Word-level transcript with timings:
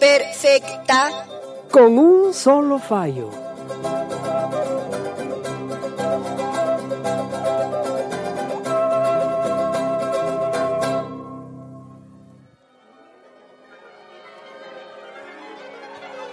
Perfecta. 0.00 1.26
Con 1.70 1.98
un 1.98 2.34
solo 2.34 2.78
fallo. 2.78 3.30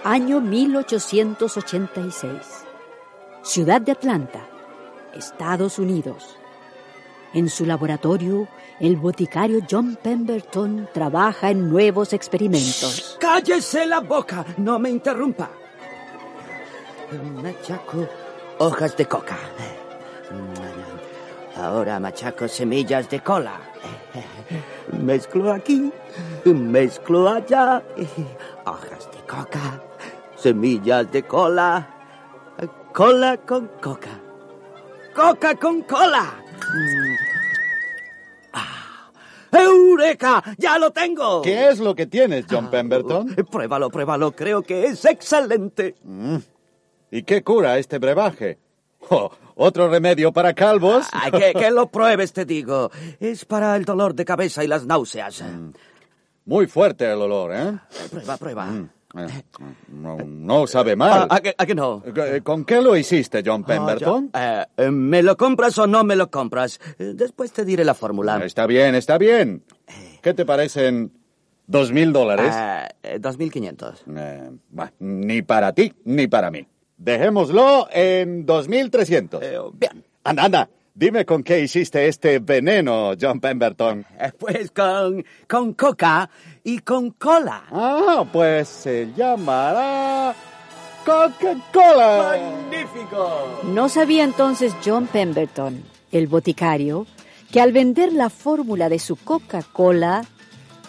Año 0.04 0.40
1886. 0.40 2.64
Ciudad 3.42 3.80
de 3.80 3.92
Atlanta, 3.92 4.40
Estados 5.14 5.78
Unidos. 5.78 6.37
En 7.34 7.48
su 7.48 7.66
laboratorio, 7.66 8.48
el 8.80 8.96
boticario 8.96 9.60
John 9.70 9.98
Pemberton 10.02 10.88
trabaja 10.94 11.50
en 11.50 11.68
nuevos 11.68 12.12
experimentos. 12.12 13.16
¡Cállese 13.20 13.86
la 13.86 14.00
boca! 14.00 14.44
No 14.56 14.78
me 14.78 14.90
interrumpa. 14.90 15.50
Machaco 17.42 18.06
hojas 18.58 18.96
de 18.96 19.06
coca. 19.06 19.36
Ahora 21.56 21.98
machaco 21.98 22.46
semillas 22.48 23.08
de 23.08 23.20
cola. 23.20 23.60
Mezclo 24.92 25.52
aquí, 25.52 25.92
mezclo 26.44 27.28
allá. 27.28 27.82
Hojas 28.64 29.10
de 29.12 29.18
coca, 29.26 29.82
semillas 30.36 31.10
de 31.10 31.22
cola. 31.24 31.94
Cola 32.92 33.36
con 33.38 33.68
coca. 33.80 34.20
Coca 35.14 35.54
con 35.56 35.82
cola. 35.82 36.47
Ah, 38.52 39.10
¡Eureka! 39.52 40.42
¡Ya 40.58 40.78
lo 40.78 40.90
tengo! 40.90 41.42
¿Qué 41.42 41.68
es 41.68 41.78
lo 41.78 41.94
que 41.94 42.06
tienes, 42.06 42.46
John 42.50 42.70
Pemberton? 42.70 43.34
Pruébalo, 43.50 43.90
pruébalo. 43.90 44.32
Creo 44.32 44.62
que 44.62 44.86
es 44.86 45.04
excelente. 45.04 45.96
Mm. 46.02 46.36
¿Y 47.10 47.22
qué 47.22 47.42
cura 47.42 47.78
este 47.78 47.98
brebaje? 47.98 48.58
Oh, 49.10 49.30
¿Otro 49.54 49.88
remedio 49.88 50.32
para 50.32 50.54
calvos? 50.54 51.06
Ay, 51.12 51.32
que, 51.32 51.52
que 51.52 51.70
lo 51.70 51.88
pruebes, 51.88 52.32
te 52.32 52.44
digo. 52.44 52.90
Es 53.18 53.44
para 53.44 53.74
el 53.76 53.84
dolor 53.84 54.14
de 54.14 54.24
cabeza 54.24 54.62
y 54.62 54.68
las 54.68 54.86
náuseas. 54.86 55.42
Muy 56.44 56.66
fuerte 56.66 57.10
el 57.10 57.20
olor, 57.20 57.54
¿eh? 57.54 57.78
Prueba, 58.10 58.36
prueba. 58.36 58.66
Mm, 58.66 58.84
eh, 58.84 58.88
No, 59.88 60.16
no 60.18 60.66
sabe 60.66 60.96
mal. 60.96 61.26
Ah, 61.30 61.36
¿a, 61.36 61.40
que, 61.40 61.54
a 61.56 61.66
que 61.66 61.74
no? 61.74 62.02
Eh, 62.04 62.40
¿Con 62.42 62.64
qué 62.64 62.80
lo 62.80 62.96
hiciste, 62.96 63.42
John 63.44 63.64
Pemberton? 63.64 64.30
Ah, 64.32 64.66
ya. 64.76 64.84
Eh, 64.84 64.86
eh, 64.86 64.90
¿Me 64.90 65.22
lo 65.22 65.36
compras 65.36 65.78
o 65.78 65.86
no 65.86 66.04
me 66.04 66.16
lo 66.16 66.30
compras? 66.30 66.80
Después 66.98 67.52
te 67.52 67.64
diré 67.64 67.84
la 67.84 67.94
fórmula. 67.94 68.44
Está 68.44 68.66
bien, 68.66 68.94
está 68.94 69.18
bien. 69.18 69.62
¿Qué 70.22 70.34
te 70.34 70.44
parecen 70.44 71.12
dos 71.66 71.92
mil 71.92 72.12
dólares? 72.12 72.52
Ah, 72.52 72.88
2.500. 73.02 73.94
Eh, 74.16 74.50
bah, 74.70 74.92
ni 74.98 75.42
para 75.42 75.72
ti, 75.72 75.92
ni 76.04 76.26
para 76.26 76.50
mí. 76.50 76.66
Dejémoslo 76.96 77.88
en 77.92 78.44
2.300. 78.46 79.38
Eh, 79.42 79.58
bien. 79.74 80.04
Anda, 80.24 80.44
anda. 80.44 80.68
Dime 80.98 81.24
con 81.24 81.44
qué 81.44 81.60
hiciste 81.60 82.08
este 82.08 82.40
veneno, 82.40 83.12
John 83.20 83.38
Pemberton. 83.38 84.04
Eh, 84.18 84.32
Pues 84.36 84.72
con, 84.72 85.24
con 85.48 85.74
coca 85.74 86.28
y 86.64 86.80
con 86.80 87.12
cola. 87.12 87.62
Ah, 87.70 88.24
pues 88.32 88.66
se 88.66 89.12
llamará 89.16 90.34
Coca-Cola. 91.06 92.36
¡Magnífico! 92.40 93.60
No 93.72 93.88
sabía 93.88 94.24
entonces 94.24 94.74
John 94.84 95.06
Pemberton, 95.06 95.84
el 96.10 96.26
boticario, 96.26 97.06
que 97.52 97.60
al 97.60 97.70
vender 97.70 98.12
la 98.12 98.28
fórmula 98.28 98.88
de 98.88 98.98
su 98.98 99.14
Coca-Cola 99.14 100.24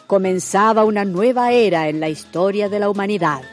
comenzaba 0.08 0.86
una 0.86 1.06
nueva 1.06 1.52
era 1.52 1.88
en 1.88 2.00
la 2.00 2.09
historia 2.09 2.68
de 2.68 2.80
la 2.80 2.90
humanidad. 2.90 3.44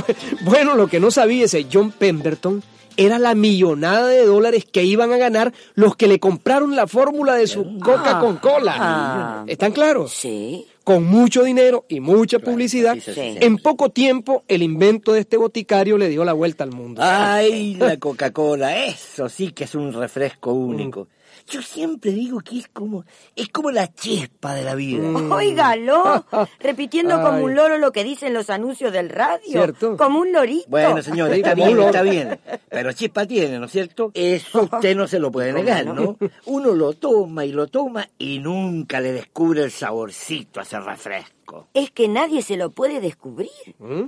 Bueno, 0.44 0.74
lo 0.74 0.88
que 0.88 1.00
no 1.00 1.10
sabía 1.10 1.44
ese 1.44 1.66
John 1.70 1.92
Pemberton 1.92 2.62
era 2.96 3.18
la 3.18 3.34
millonada 3.34 4.08
de 4.08 4.24
dólares 4.24 4.66
que 4.70 4.84
iban 4.84 5.12
a 5.12 5.16
ganar 5.16 5.52
los 5.74 5.96
que 5.96 6.08
le 6.08 6.20
compraron 6.20 6.76
la 6.76 6.86
fórmula 6.86 7.34
de 7.34 7.46
su 7.46 7.78
Coca 7.78 8.18
con 8.20 8.36
cola. 8.36 8.76
Ah. 8.78 9.44
¿Están 9.46 9.72
claros? 9.72 10.12
Sí. 10.12 10.66
Con 10.84 11.04
mucho 11.04 11.44
dinero 11.44 11.84
y 11.88 12.00
mucha 12.00 12.40
publicidad, 12.40 12.94
sí, 12.94 13.00
sí, 13.00 13.12
sí. 13.14 13.38
en 13.40 13.56
poco 13.58 13.90
tiempo 13.90 14.42
el 14.48 14.62
invento 14.62 15.12
de 15.12 15.20
este 15.20 15.36
boticario 15.36 15.96
le 15.96 16.08
dio 16.08 16.24
la 16.24 16.32
vuelta 16.32 16.64
al 16.64 16.72
mundo. 16.72 17.00
Ay, 17.04 17.76
la 17.76 17.96
Coca-Cola, 17.98 18.84
eso 18.86 19.28
sí 19.28 19.52
que 19.52 19.64
es 19.64 19.74
un 19.76 19.92
refresco 19.92 20.52
único. 20.52 21.06
Yo 21.48 21.62
siempre 21.62 22.12
digo 22.12 22.40
que 22.40 22.58
es 22.58 22.68
como, 22.68 23.04
es 23.36 23.48
como 23.48 23.70
la 23.70 23.92
chispa 23.92 24.54
de 24.54 24.62
la 24.62 24.74
vida. 24.74 25.02
Óigalo, 25.34 26.24
repitiendo 26.60 27.20
como 27.22 27.44
un 27.44 27.54
loro 27.54 27.78
lo 27.78 27.92
que 27.92 28.04
dicen 28.04 28.34
los 28.34 28.50
anuncios 28.50 28.92
del 28.92 29.08
radio. 29.08 29.42
¿Cierto? 29.44 29.96
Como 29.96 30.20
un 30.20 30.32
lorito. 30.32 30.66
Bueno, 30.68 31.02
señor, 31.02 31.32
está 31.32 31.54
bien, 31.54 31.80
está 31.80 32.02
bien. 32.02 32.40
Pero 32.68 32.92
chispa 32.92 33.26
tiene, 33.26 33.58
¿no 33.58 33.66
es 33.66 33.72
cierto? 33.72 34.10
Eso 34.14 34.62
usted 34.62 34.96
no 34.96 35.06
se 35.06 35.18
lo 35.18 35.30
puede 35.30 35.52
negar, 35.54 35.86
¿no? 35.86 36.16
Uno 36.46 36.72
lo 36.72 36.92
toma 36.94 37.44
y 37.44 37.52
lo 37.52 37.66
toma 37.66 38.08
y 38.18 38.38
nunca 38.38 39.00
le 39.00 39.12
descubre 39.12 39.62
el 39.62 39.70
saborcito 39.70 40.60
a 40.60 40.62
ese 40.62 40.80
refresco. 40.80 41.68
Es 41.74 41.90
que 41.90 42.08
nadie 42.08 42.42
se 42.42 42.56
lo 42.56 42.70
puede 42.70 43.00
descubrir. 43.00 43.50
¿Mm? 43.78 44.04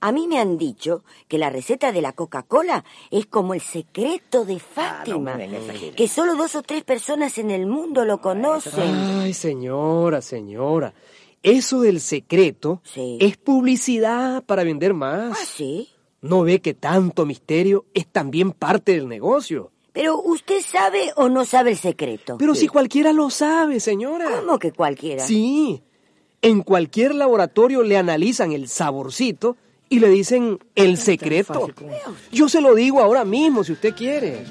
A 0.00 0.12
mí 0.12 0.28
me 0.28 0.38
han 0.38 0.58
dicho 0.58 1.02
que 1.26 1.38
la 1.38 1.50
receta 1.50 1.90
de 1.90 2.00
la 2.02 2.12
Coca-Cola 2.12 2.84
es 3.10 3.26
como 3.26 3.54
el 3.54 3.60
secreto 3.60 4.44
de 4.44 4.60
Fátima, 4.60 5.32
Ah, 5.34 5.38
no, 5.38 5.56
exagere. 5.56 5.92
que 5.96 6.06
solo 6.08 6.36
dos 6.36 6.54
o 6.54 6.62
tres 6.62 6.84
personas 6.84 7.36
en 7.38 7.50
el 7.50 7.66
mundo 7.66 8.04
lo 8.04 8.20
conocen. 8.20 8.94
Ay, 8.94 9.34
señora, 9.34 10.22
señora. 10.22 10.94
Eso 11.42 11.80
del 11.80 12.00
secreto 12.00 12.80
Sí. 12.84 13.18
es 13.20 13.36
publicidad 13.36 14.42
para 14.44 14.64
vender 14.64 14.94
más. 14.94 15.36
¿Ah, 15.40 15.44
sí? 15.44 15.88
¿No 16.20 16.42
ve 16.42 16.60
que 16.60 16.74
tanto 16.74 17.26
misterio 17.26 17.84
es 17.94 18.06
también 18.06 18.52
parte 18.52 18.92
del 18.92 19.08
negocio? 19.08 19.70
Pero 19.92 20.20
usted 20.20 20.60
sabe 20.62 21.12
o 21.16 21.28
no 21.28 21.44
sabe 21.44 21.70
el 21.72 21.76
secreto. 21.76 22.36
Pero 22.38 22.54
si 22.54 22.68
cualquiera 22.68 23.12
lo 23.12 23.30
sabe, 23.30 23.80
señora. 23.80 24.30
¿Cómo 24.40 24.58
que 24.58 24.70
cualquiera? 24.72 25.24
Sí. 25.26 25.82
En 26.40 26.62
cualquier 26.62 27.14
laboratorio 27.16 27.82
le 27.82 27.96
analizan 27.96 28.52
el 28.52 28.68
saborcito 28.68 29.56
y 29.88 30.00
le 30.00 30.08
dicen 30.08 30.58
el 30.74 30.96
secreto. 30.96 31.68
Yo 32.30 32.48
se 32.48 32.60
lo 32.60 32.74
digo 32.74 33.00
ahora 33.00 33.24
mismo 33.24 33.64
si 33.64 33.72
usted 33.72 33.94
quiere. 33.94 34.44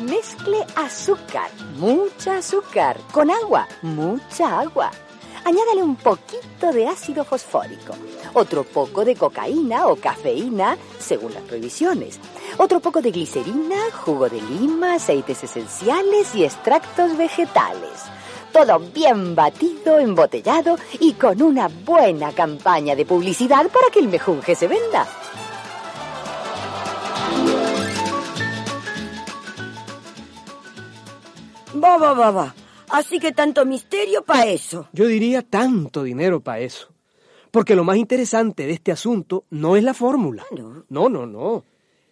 Mezcle 0.00 0.64
azúcar, 0.76 1.50
mucha 1.76 2.38
azúcar, 2.38 2.98
con 3.12 3.30
agua, 3.30 3.68
mucha 3.82 4.60
agua. 4.60 4.90
añádale 5.44 5.82
un 5.82 5.96
poquito 5.96 6.72
de 6.72 6.86
ácido 6.86 7.24
fosfórico, 7.24 7.94
otro 8.34 8.64
poco 8.64 9.04
de 9.04 9.16
cocaína 9.16 9.86
o 9.86 9.96
cafeína, 9.96 10.76
según 10.98 11.34
las 11.34 11.42
prohibiciones, 11.44 12.18
otro 12.58 12.80
poco 12.80 13.00
de 13.00 13.10
glicerina, 13.10 13.76
jugo 14.04 14.28
de 14.28 14.40
lima, 14.40 14.94
aceites 14.94 15.42
esenciales 15.44 16.34
y 16.34 16.44
extractos 16.44 17.16
vegetales. 17.16 18.00
Todo 18.52 18.78
bien 18.78 19.34
batido, 19.34 19.98
embotellado 19.98 20.76
y 20.98 21.12
con 21.12 21.40
una 21.40 21.68
buena 21.68 22.32
campaña 22.32 22.96
de 22.96 23.06
publicidad 23.06 23.68
para 23.68 23.90
que 23.92 24.00
el 24.00 24.08
mejunje 24.08 24.54
se 24.54 24.66
venda. 24.66 25.06
Va, 31.82 31.96
va, 31.96 32.12
va, 32.12 32.30
va. 32.30 32.54
Así 32.88 33.20
que 33.20 33.32
tanto 33.32 33.64
misterio 33.64 34.24
para 34.24 34.46
eso. 34.46 34.88
Yo 34.92 35.06
diría 35.06 35.42
tanto 35.42 36.02
dinero 36.02 36.40
para 36.40 36.58
eso. 36.58 36.88
Porque 37.50 37.76
lo 37.76 37.84
más 37.84 37.96
interesante 37.96 38.66
de 38.66 38.72
este 38.72 38.92
asunto 38.92 39.44
no 39.50 39.76
es 39.76 39.84
la 39.84 39.94
fórmula. 39.94 40.44
No. 40.50 40.84
No, 40.88 41.08
no, 41.08 41.26
no. 41.26 41.64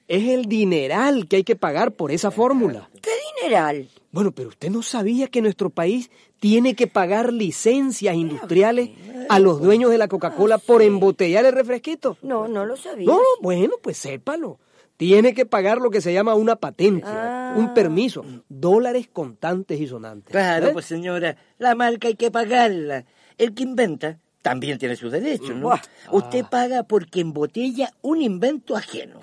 Es 0.09 0.27
el 0.29 0.47
dineral 0.47 1.29
que 1.29 1.37
hay 1.37 1.45
que 1.45 1.55
pagar 1.57 1.93
por 1.93 2.11
esa 2.11 2.31
fórmula. 2.31 2.89
¿Qué 3.03 3.11
dineral? 3.43 3.89
Bueno, 4.11 4.33
pero 4.33 4.49
usted 4.49 4.71
no 4.71 4.83
sabía 4.83 5.29
que 5.29 5.43
nuestro 5.43 5.69
país 5.71 6.11
tiene 6.41 6.75
que 6.75 6.87
pagar 6.87 7.33
licencias 7.33 8.15
industriales 8.17 8.91
a 9.29 9.39
los 9.39 9.61
dueños 9.61 9.91
de 9.91 9.99
la 9.99 10.09
Coca-Cola 10.09 10.57
por 10.59 10.81
embotellar 10.83 11.45
el 11.45 11.53
refresquito. 11.53 12.17
No, 12.23 12.49
no 12.49 12.65
lo 12.65 12.77
sabía. 12.77 13.07
No, 13.07 13.21
bueno, 13.43 13.75
pues 13.83 13.99
sépalo. 13.99 14.59
Tiene 14.97 15.35
que 15.35 15.47
pagar 15.47 15.79
lo 15.79 15.91
que 15.91 16.01
se 16.01 16.13
llama 16.13 16.35
una 16.35 16.57
patente, 16.57 17.07
Ah. 17.07 17.55
un 17.57 17.73
permiso, 17.75 18.25
dólares 18.49 19.09
contantes 19.13 19.79
y 19.81 19.87
sonantes. 19.87 20.33
Claro, 20.33 20.69
¿Eh? 20.69 20.73
pues 20.73 20.87
señora, 20.87 21.37
la 21.59 21.75
marca 21.75 22.09
hay 22.09 22.15
que 22.17 22.31
pagarla. 22.33 23.05
El 23.37 23.55
que 23.55 23.63
inventa 23.63 24.19
también 24.43 24.79
tiene 24.79 24.97
sus 24.97 25.13
derechos, 25.13 25.55
¿no? 25.55 25.71
Usted 26.11 26.45
paga 26.51 26.83
porque 26.83 27.21
embotella 27.21 27.93
un 28.03 28.23
invento 28.23 28.75
ajeno. 28.75 29.21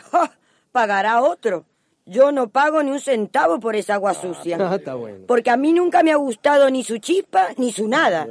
Pagará 0.76 1.24
otro. 1.24 1.64
Yo 2.06 2.34
no 2.34 2.50
pago 2.50 2.84
ni 2.84 2.92
un 2.92 3.00
centavo 3.00 3.62
por 3.62 3.78
esa 3.78 3.94
agua 3.94 4.14
sucia. 4.14 4.58
Ah, 4.60 4.76
está 4.76 4.94
bueno. 4.96 5.20
Porque 5.26 5.50
a 5.50 5.56
mí 5.56 5.72
nunca 5.72 6.04
me 6.04 6.12
ha 6.12 6.18
gustado 6.18 6.70
ni 6.70 6.84
su 6.84 6.98
chispa 6.98 7.48
ni 7.56 7.72
su 7.72 7.88
nada. 7.88 8.28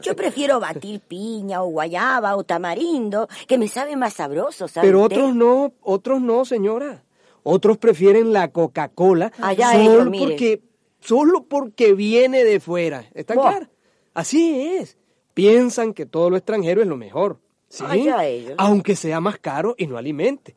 Yo 0.00 0.16
prefiero 0.16 0.58
batir 0.58 1.00
piña 1.00 1.62
o 1.62 1.66
guayaba 1.66 2.34
o 2.36 2.44
tamarindo, 2.44 3.28
que 3.46 3.58
me 3.58 3.68
sabe 3.68 3.94
más 3.96 4.14
sabroso, 4.14 4.68
¿sabe 4.68 4.88
Pero 4.88 5.02
usted? 5.02 5.18
otros 5.18 5.34
no, 5.34 5.74
otros 5.82 6.22
no, 6.22 6.46
señora. 6.46 7.04
Otros 7.42 7.76
prefieren 7.76 8.32
la 8.32 8.50
Coca-Cola 8.50 9.30
Allá 9.42 9.72
solo 9.72 9.82
ellos, 9.82 10.18
porque 10.18 10.62
solo 11.00 11.44
porque 11.44 11.92
viene 11.92 12.42
de 12.42 12.58
fuera. 12.58 13.04
¿Está 13.12 13.34
Buah. 13.34 13.50
claro? 13.50 13.66
Así 14.14 14.78
es. 14.80 14.96
Piensan 15.34 15.92
que 15.92 16.06
todo 16.06 16.30
lo 16.30 16.38
extranjero 16.38 16.80
es 16.80 16.88
lo 16.88 16.96
mejor. 16.96 17.38
¿sí? 17.68 17.84
Allá 17.86 18.24
ellos. 18.24 18.54
Aunque 18.56 18.96
sea 18.96 19.20
más 19.20 19.38
caro 19.38 19.74
y 19.76 19.86
no 19.86 19.98
alimente. 19.98 20.56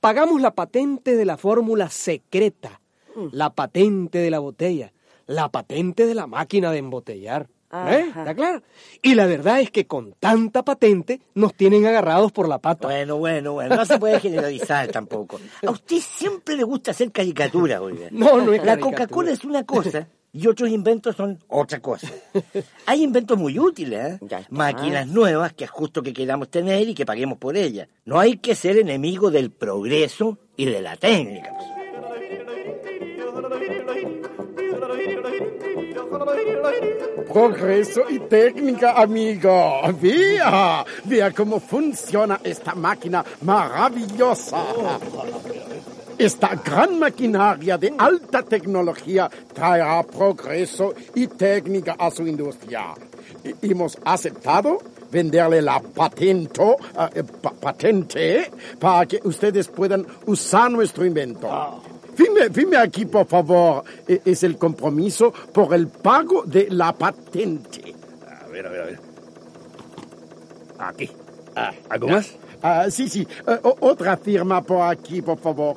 Pagamos 0.00 0.40
la 0.40 0.52
patente 0.54 1.16
de 1.16 1.24
la 1.24 1.36
fórmula 1.36 1.88
secreta, 1.90 2.80
Mm. 3.14 3.28
la 3.32 3.50
patente 3.50 4.18
de 4.18 4.30
la 4.30 4.38
botella, 4.40 4.92
la 5.26 5.48
patente 5.48 6.06
de 6.06 6.14
la 6.14 6.26
máquina 6.26 6.70
de 6.70 6.78
embotellar. 6.78 7.48
¿Eh? 7.72 8.06
¿Está 8.08 8.34
claro? 8.34 8.62
Y 9.02 9.14
la 9.14 9.26
verdad 9.26 9.60
es 9.60 9.70
que 9.70 9.86
con 9.86 10.12
tanta 10.20 10.62
patente 10.62 11.20
nos 11.34 11.54
tienen 11.54 11.84
agarrados 11.84 12.30
por 12.30 12.48
la 12.48 12.58
pata. 12.58 12.86
Bueno, 12.88 13.16
bueno, 13.16 13.54
bueno, 13.54 13.74
no 13.76 13.84
se 13.84 13.98
puede 13.98 14.20
generalizar 14.20 14.88
tampoco. 14.88 15.40
A 15.66 15.70
usted 15.70 15.96
siempre 15.98 16.56
le 16.56 16.62
gusta 16.62 16.92
hacer 16.92 17.10
caricatura, 17.10 17.82
oiga. 17.82 18.08
No, 18.12 18.38
no 18.40 18.52
es 18.52 18.64
La. 18.64 18.78
Coca-Cola 18.78 19.32
es 19.32 19.44
una 19.44 19.64
cosa 19.64 20.08
y 20.36 20.46
otros 20.48 20.68
inventos 20.68 21.16
son 21.16 21.38
otra 21.48 21.80
cosa. 21.80 22.08
Hay 22.86 23.02
inventos 23.02 23.38
muy 23.38 23.58
útiles, 23.58 24.20
¿eh? 24.20 24.44
Máquinas 24.50 25.06
nuevas 25.06 25.54
que 25.54 25.64
es 25.64 25.70
justo 25.70 26.02
que 26.02 26.12
queramos 26.12 26.50
tener 26.50 26.86
y 26.88 26.94
que 26.94 27.06
paguemos 27.06 27.38
por 27.38 27.56
ellas. 27.56 27.88
No 28.04 28.20
hay 28.20 28.36
que 28.36 28.54
ser 28.54 28.76
enemigo 28.76 29.30
del 29.30 29.50
progreso 29.50 30.38
y 30.56 30.66
de 30.66 30.82
la 30.82 30.96
técnica. 30.96 31.50
Progreso 37.32 38.02
y 38.08 38.18
técnica, 38.20 38.92
amigo. 38.92 39.80
Vea, 40.00 40.84
vea 41.04 41.30
cómo 41.32 41.60
funciona 41.60 42.40
esta 42.42 42.74
máquina 42.74 43.24
maravillosa. 43.42 44.56
Esta 46.18 46.54
gran 46.56 46.98
maquinaria 46.98 47.76
de 47.76 47.92
alta 47.98 48.42
tecnología 48.42 49.28
traerá 49.52 50.02
progreso 50.02 50.94
y 51.14 51.26
técnica 51.26 51.94
a 51.98 52.10
su 52.10 52.26
industria. 52.26 52.94
Y- 53.44 53.70
hemos 53.70 53.98
aceptado 54.04 54.78
venderle 55.10 55.60
la 55.60 55.78
patento, 55.80 56.76
eh, 57.14 57.22
pa- 57.42 57.50
patente 57.52 58.50
para 58.80 59.04
que 59.06 59.20
ustedes 59.24 59.68
puedan 59.68 60.06
usar 60.26 60.70
nuestro 60.70 61.04
invento. 61.04 61.82
Firme, 62.14 62.48
firme 62.50 62.78
aquí, 62.78 63.04
por 63.04 63.26
favor. 63.26 63.84
E- 64.08 64.22
Es 64.24 64.42
el 64.42 64.56
compromiso 64.56 65.30
por 65.52 65.74
el 65.74 65.88
pago 65.88 66.44
de 66.44 66.68
la 66.70 66.92
patente. 66.94 67.94
A 68.42 68.48
ver, 68.48 68.66
a 68.66 68.70
ver, 68.70 68.80
a 68.80 68.84
ver. 68.86 69.00
Aquí. 70.78 71.10
Ah, 71.54 71.72
¿Algo 71.90 72.08
más? 72.08 72.32
Ah, 72.62 72.86
sí, 72.90 73.06
sí. 73.08 73.26
Eh, 73.46 73.58
otra 73.80 74.16
firma 74.16 74.62
por 74.62 74.80
aquí, 74.82 75.20
por 75.20 75.38
favor. 75.38 75.76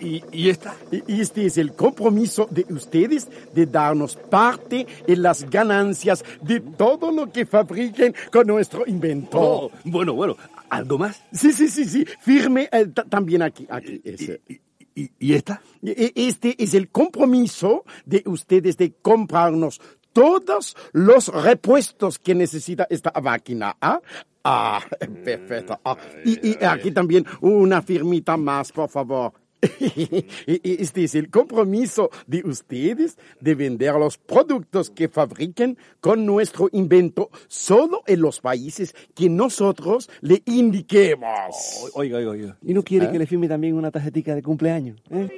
¿Y, 0.00 0.22
y 0.32 0.48
esta? 0.50 0.74
Y 0.90 1.20
Este 1.20 1.46
es 1.46 1.56
el 1.58 1.72
compromiso 1.74 2.46
de 2.50 2.66
ustedes 2.70 3.28
de 3.54 3.66
darnos 3.66 4.16
parte 4.16 4.86
en 5.06 5.22
las 5.22 5.48
ganancias 5.48 6.24
de 6.42 6.60
todo 6.60 7.10
lo 7.12 7.30
que 7.32 7.46
fabriquen 7.46 8.14
con 8.32 8.46
nuestro 8.46 8.86
invento. 8.86 9.38
Oh, 9.40 9.70
bueno, 9.84 10.12
bueno. 10.14 10.36
¿Algo 10.70 10.98
más? 10.98 11.22
Sí, 11.32 11.52
sí, 11.52 11.68
sí, 11.68 11.84
sí. 11.84 12.04
Firme 12.20 12.68
eh, 12.72 12.86
ta- 12.92 13.04
también 13.04 13.42
aquí. 13.42 13.66
aquí 13.70 14.00
ese. 14.04 14.40
¿Y, 14.48 14.60
y, 15.02 15.10
y 15.20 15.34
esta? 15.34 15.62
E- 15.82 16.12
Este 16.16 16.56
es 16.62 16.74
el 16.74 16.88
compromiso 16.90 17.84
de 18.04 18.22
ustedes 18.26 18.76
de 18.76 18.92
comprarnos 19.00 19.80
todos 20.12 20.76
los 20.92 21.28
repuestos 21.28 22.18
que 22.18 22.34
necesita 22.34 22.86
esta 22.90 23.12
máquina. 23.22 23.76
¿ah? 23.80 24.00
Ah, 24.42 24.80
perfecto. 25.24 25.78
Ah, 25.84 25.96
y, 26.24 26.50
y 26.50 26.64
aquí 26.64 26.90
también 26.90 27.24
una 27.40 27.80
firmita 27.82 28.36
más, 28.36 28.72
por 28.72 28.88
favor. 28.88 29.32
Este 30.46 31.04
es 31.04 31.14
el 31.14 31.30
compromiso 31.30 32.10
de 32.26 32.42
ustedes 32.44 33.16
de 33.40 33.54
vender 33.54 33.94
los 33.94 34.18
productos 34.18 34.90
que 34.90 35.08
fabriquen 35.08 35.78
con 36.00 36.26
nuestro 36.26 36.68
invento 36.72 37.30
solo 37.48 38.02
en 38.06 38.20
los 38.20 38.40
países 38.40 38.94
que 39.14 39.28
nosotros 39.28 40.10
le 40.20 40.42
indiquemos. 40.46 41.90
Oiga, 41.94 42.18
oiga, 42.18 42.30
oiga. 42.30 42.56
¿Y 42.62 42.74
no 42.74 42.82
quiere 42.82 43.10
que 43.10 43.18
le 43.18 43.26
firme 43.26 43.48
también 43.48 43.74
una 43.74 43.90
tarjetita 43.90 44.34
de 44.34 44.42
cumpleaños? 44.42 45.00
¿Eh? 45.10 45.28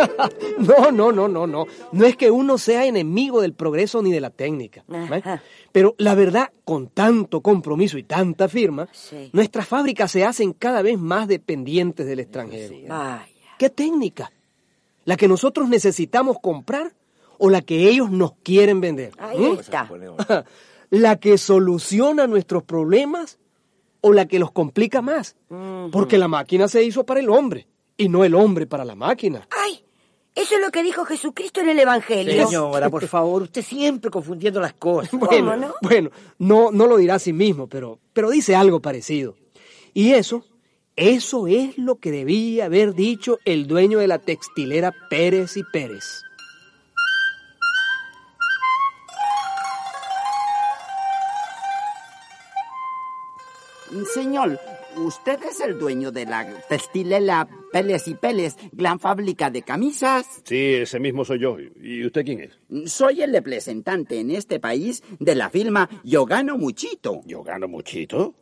No, 0.58 0.90
no, 0.90 1.12
no, 1.12 1.28
no, 1.28 1.46
no. 1.46 1.66
No 1.92 2.06
es 2.06 2.16
que 2.16 2.30
uno 2.30 2.58
sea 2.58 2.86
enemigo 2.86 3.40
del 3.40 3.54
progreso 3.54 4.02
ni 4.02 4.12
de 4.12 4.20
la 4.20 4.30
técnica. 4.30 4.84
¿eh? 4.92 5.38
Pero 5.72 5.94
la 5.98 6.14
verdad, 6.14 6.50
con 6.64 6.88
tanto 6.88 7.40
compromiso 7.42 7.96
y 7.98 8.02
tanta 8.02 8.48
firma, 8.48 8.88
Sí. 8.92 9.30
nuestras 9.32 9.68
fábricas 9.68 10.10
se 10.10 10.24
hacen 10.24 10.52
cada 10.52 10.82
vez 10.82 10.98
más 10.98 11.28
dependientes 11.28 12.06
del 12.06 12.20
extranjero. 12.20 12.74
Vaya. 12.88 13.26
¿Qué 13.58 13.70
técnica? 13.70 14.32
¿La 15.04 15.16
que 15.16 15.28
nosotros 15.28 15.68
necesitamos 15.68 16.38
comprar 16.42 16.92
o 17.38 17.50
la 17.50 17.62
que 17.62 17.88
ellos 17.88 18.10
nos 18.10 18.32
quieren 18.42 18.80
vender? 18.80 19.12
Ahí 19.18 19.38
¿Mm? 19.38 19.58
está. 19.60 19.88
¿La 20.90 21.16
que 21.20 21.38
soluciona 21.38 22.26
nuestros 22.26 22.64
problemas 22.64 23.38
o 24.00 24.12
la 24.12 24.26
que 24.26 24.38
los 24.40 24.50
complica 24.50 25.02
más? 25.02 25.36
Porque 25.92 26.18
la 26.18 26.26
máquina 26.26 26.66
se 26.68 26.82
hizo 26.82 27.04
para 27.04 27.20
el 27.20 27.28
hombre 27.28 27.68
y 27.96 28.08
no 28.08 28.24
el 28.24 28.34
hombre 28.34 28.66
para 28.66 28.84
la 28.84 28.96
máquina. 28.96 29.46
¡Ay! 29.56 29.84
Eso 30.34 30.54
es 30.54 30.60
lo 30.60 30.70
que 30.70 30.82
dijo 30.82 31.04
Jesucristo 31.04 31.60
en 31.60 31.70
el 31.70 31.78
Evangelio. 31.78 32.46
Señora, 32.46 32.88
por 32.88 33.06
favor, 33.08 33.42
usted 33.42 33.62
siempre 33.62 34.10
confundiendo 34.10 34.60
las 34.60 34.74
cosas. 34.74 35.10
Bueno, 35.12 35.56
no? 35.56 35.74
bueno, 35.82 36.10
no, 36.38 36.70
no 36.70 36.86
lo 36.86 36.96
dirá 36.96 37.16
a 37.16 37.18
sí 37.18 37.32
mismo, 37.32 37.66
pero, 37.66 37.98
pero 38.12 38.30
dice 38.30 38.54
algo 38.54 38.80
parecido. 38.80 39.36
Y 39.92 40.12
eso, 40.12 40.44
eso 40.96 41.46
es 41.48 41.76
lo 41.78 41.96
que 41.96 42.10
debía 42.10 42.66
haber 42.66 42.94
dicho 42.94 43.38
el 43.44 43.66
dueño 43.66 43.98
de 43.98 44.06
la 44.06 44.18
textilera 44.18 44.94
Pérez 45.08 45.56
y 45.56 45.64
Pérez. 45.64 46.22
Señor, 54.14 54.58
usted 54.96 55.38
es 55.44 55.60
el 55.60 55.78
dueño 55.78 56.12
de 56.12 56.24
la 56.24 56.46
textilera 56.68 57.48
Peles 57.72 58.06
y 58.08 58.14
Peles, 58.14 58.56
gran 58.72 59.00
fábrica 59.00 59.50
de 59.50 59.62
camisas. 59.62 60.26
Sí, 60.44 60.74
ese 60.74 61.00
mismo 61.00 61.24
soy 61.24 61.40
yo. 61.40 61.56
¿Y 61.58 62.04
usted 62.06 62.24
quién 62.24 62.40
es? 62.40 62.90
Soy 62.90 63.22
el 63.22 63.32
representante 63.32 64.20
en 64.20 64.30
este 64.30 64.60
país 64.60 65.02
de 65.18 65.34
la 65.34 65.50
firma 65.50 65.88
Yo 66.04 66.24
Gano 66.24 66.56
Muchito. 66.56 67.20
¿Yo 67.26 67.42
gano 67.42 67.68
muchito? 67.68 68.34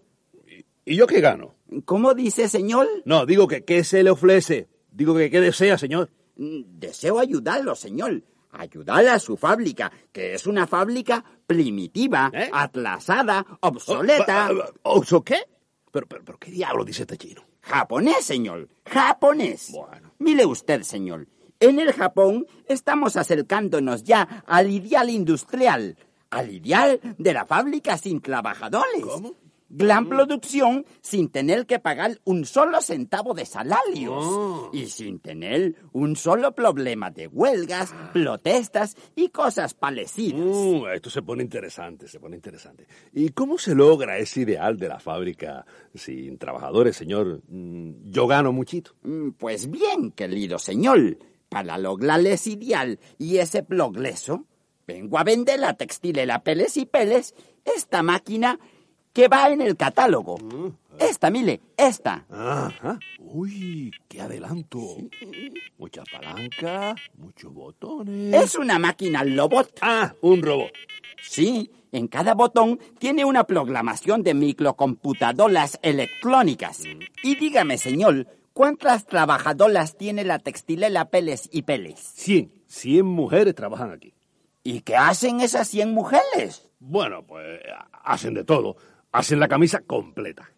¿Y, 0.85 0.97
yo 0.97 1.07
qué 1.07 1.21
gano? 1.21 1.55
¿Cómo 1.85 2.14
dice, 2.14 2.49
señor? 2.49 2.87
No, 3.05 3.26
digo 3.26 3.47
que 3.49 3.64
¿qué 3.64 3.85
se 3.85 4.02
le 4.02 4.11
ofrece? 4.11 4.69
Digo 4.90 5.14
que 5.14 5.31
qué 5.31 5.40
desea, 5.40 5.76
señor. 5.78 6.11
Mm, 6.37 6.62
Deseo 6.78 7.19
ayudarlo, 7.19 7.75
señor. 7.75 8.23
Ayudar 8.50 9.07
a 9.09 9.19
su 9.19 9.37
fábrica, 9.37 9.93
que 10.12 10.35
es 10.35 10.47
una 10.47 10.67
fábrica 10.67 11.25
primitiva, 11.47 12.31
¿Eh? 12.33 12.50
atrasada, 12.52 13.45
obsoleta. 13.61 14.49
¿Oso 14.83 15.23
qué? 15.23 15.37
Pero, 15.90 16.07
pero, 16.07 16.25
pero, 16.25 16.38
¿qué 16.38 16.50
diablo 16.50 16.85
dice 16.85 17.02
este 17.02 17.17
chino? 17.17 17.43
Japonés, 17.62 18.25
señor. 18.25 18.69
Japonés. 18.87 19.73
Mire 20.19 20.47
usted, 20.47 20.83
señor. 20.83 21.26
En 21.61 21.78
el 21.78 21.93
Japón 21.93 22.47
estamos 22.67 23.17
acercándonos 23.17 24.05
ya 24.05 24.45
al 24.47 24.71
ideal 24.71 25.11
industrial, 25.11 25.97
al 26.31 26.50
ideal 26.52 27.00
de 27.19 27.33
la 27.33 27.45
fábrica 27.47 27.99
sin 27.99 28.21
trabajadores. 28.21 29.02
¿Cómo? 29.02 29.35
Gran 29.71 30.09
producción 30.09 30.87
sin 31.03 31.29
tener 31.29 31.67
que 31.67 31.79
pagar 31.79 32.19
un 32.25 32.47
solo 32.47 32.81
centavo 32.81 33.35
de 33.35 33.45
salarios 33.45 34.71
y 34.73 34.87
sin 34.87 35.19
tener 35.21 35.75
un 35.93 36.17
solo 36.17 36.55
problema 36.55 37.11
de 37.11 37.27
huelgas, 37.27 37.95
protestas 38.15 38.97
y 39.15 39.29
cosas 39.29 39.75
parecidas. 39.75 40.41
Mm, 40.41 40.87
esto 40.95 41.11
se 41.11 41.21
pone 41.23 41.43
interesante, 41.43 42.09
se 42.09 42.19
pone 42.19 42.37
interesante. 42.37 42.87
¿Y 43.13 43.29
cómo 43.31 43.59
se 43.59 43.75
logra 43.75 44.17
ese 44.19 44.41
ideal 44.41 44.79
de 44.79 44.89
la 44.89 45.01
fábrica 45.01 45.67
sin 45.95 46.39
trabajadores, 46.39 46.97
señor? 46.97 47.43
Mm, 47.49 48.11
Yo 48.11 48.27
gano 48.27 48.53
muchito. 48.53 48.93
Mm, 49.03 49.31
Pues 49.33 49.71
bien, 49.71 50.13
querido 50.13 50.59
señor, 50.59 51.19
para 51.51 51.77
lograr 51.79 52.21
ese 52.27 52.51
ideal 52.51 52.99
y 53.19 53.37
ese 53.39 53.63
progreso, 53.63 54.47
vengo 54.87 55.19
a 55.19 55.25
vender 55.25 55.61
la 55.61 55.75
textilera 55.75 56.43
Peles 56.43 56.77
y 56.79 56.87
Peles, 56.87 57.35
esta 57.65 58.03
máquina 58.03 58.59
que 59.19 59.27
va 59.27 59.51
en 59.51 59.61
el 59.61 59.77
catálogo. 59.77 60.39
Esta, 60.97 61.29
mire, 61.29 61.61
esta. 61.77 62.25
Ajá. 62.31 63.01
Uy, 63.19 63.91
qué 64.07 64.21
adelanto. 64.21 64.79
Mucha 65.77 66.05
palanca, 66.05 66.95
muchos 67.17 67.53
botones. 67.53 68.33
Es 68.33 68.55
una 68.55 68.79
máquina 68.79 69.25
robot. 69.25 69.77
Ah, 69.81 70.15
un 70.21 70.41
robot. 70.41 70.71
Sí, 71.21 71.69
en 71.91 72.07
cada 72.07 72.35
botón 72.35 72.79
tiene 73.01 73.25
una 73.25 73.43
programación 73.43 74.23
de 74.23 74.35
microcomputadoras 74.35 75.81
electrónicas. 75.83 76.85
Y 77.25 77.35
dígame, 77.35 77.77
señor, 77.77 78.29
¿cuántas 78.53 79.05
trabajadoras 79.07 79.97
tiene 79.97 80.23
la 80.23 80.39
textilera 80.39 81.07
Peles 81.07 81.49
y 81.51 81.63
Peles? 81.63 81.99
Cien. 81.99 82.53
Cien 82.69 83.05
mujeres 83.05 83.57
trabajan 83.57 83.91
aquí. 83.91 84.15
¿Y 84.63 84.83
qué 84.83 84.95
hacen 84.95 85.41
esas 85.41 85.67
100 85.67 85.93
mujeres? 85.93 86.71
Bueno, 86.79 87.27
pues 87.27 87.61
hacen 88.05 88.35
de 88.35 88.45
todo. 88.45 88.77
Hacen 89.12 89.41
la 89.41 89.49
camisa 89.49 89.81
completa. 89.81 90.50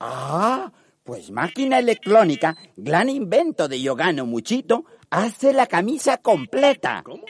Ah, 0.00 0.72
pues 1.04 1.30
máquina 1.30 1.78
electrónica, 1.78 2.56
gran 2.76 3.08
invento 3.08 3.68
de 3.68 3.80
Yogano 3.80 4.24
Muchito, 4.24 4.84
hace 5.10 5.52
la 5.52 5.66
camisa 5.66 6.18
completa. 6.18 7.02
¿Cómo? 7.04 7.24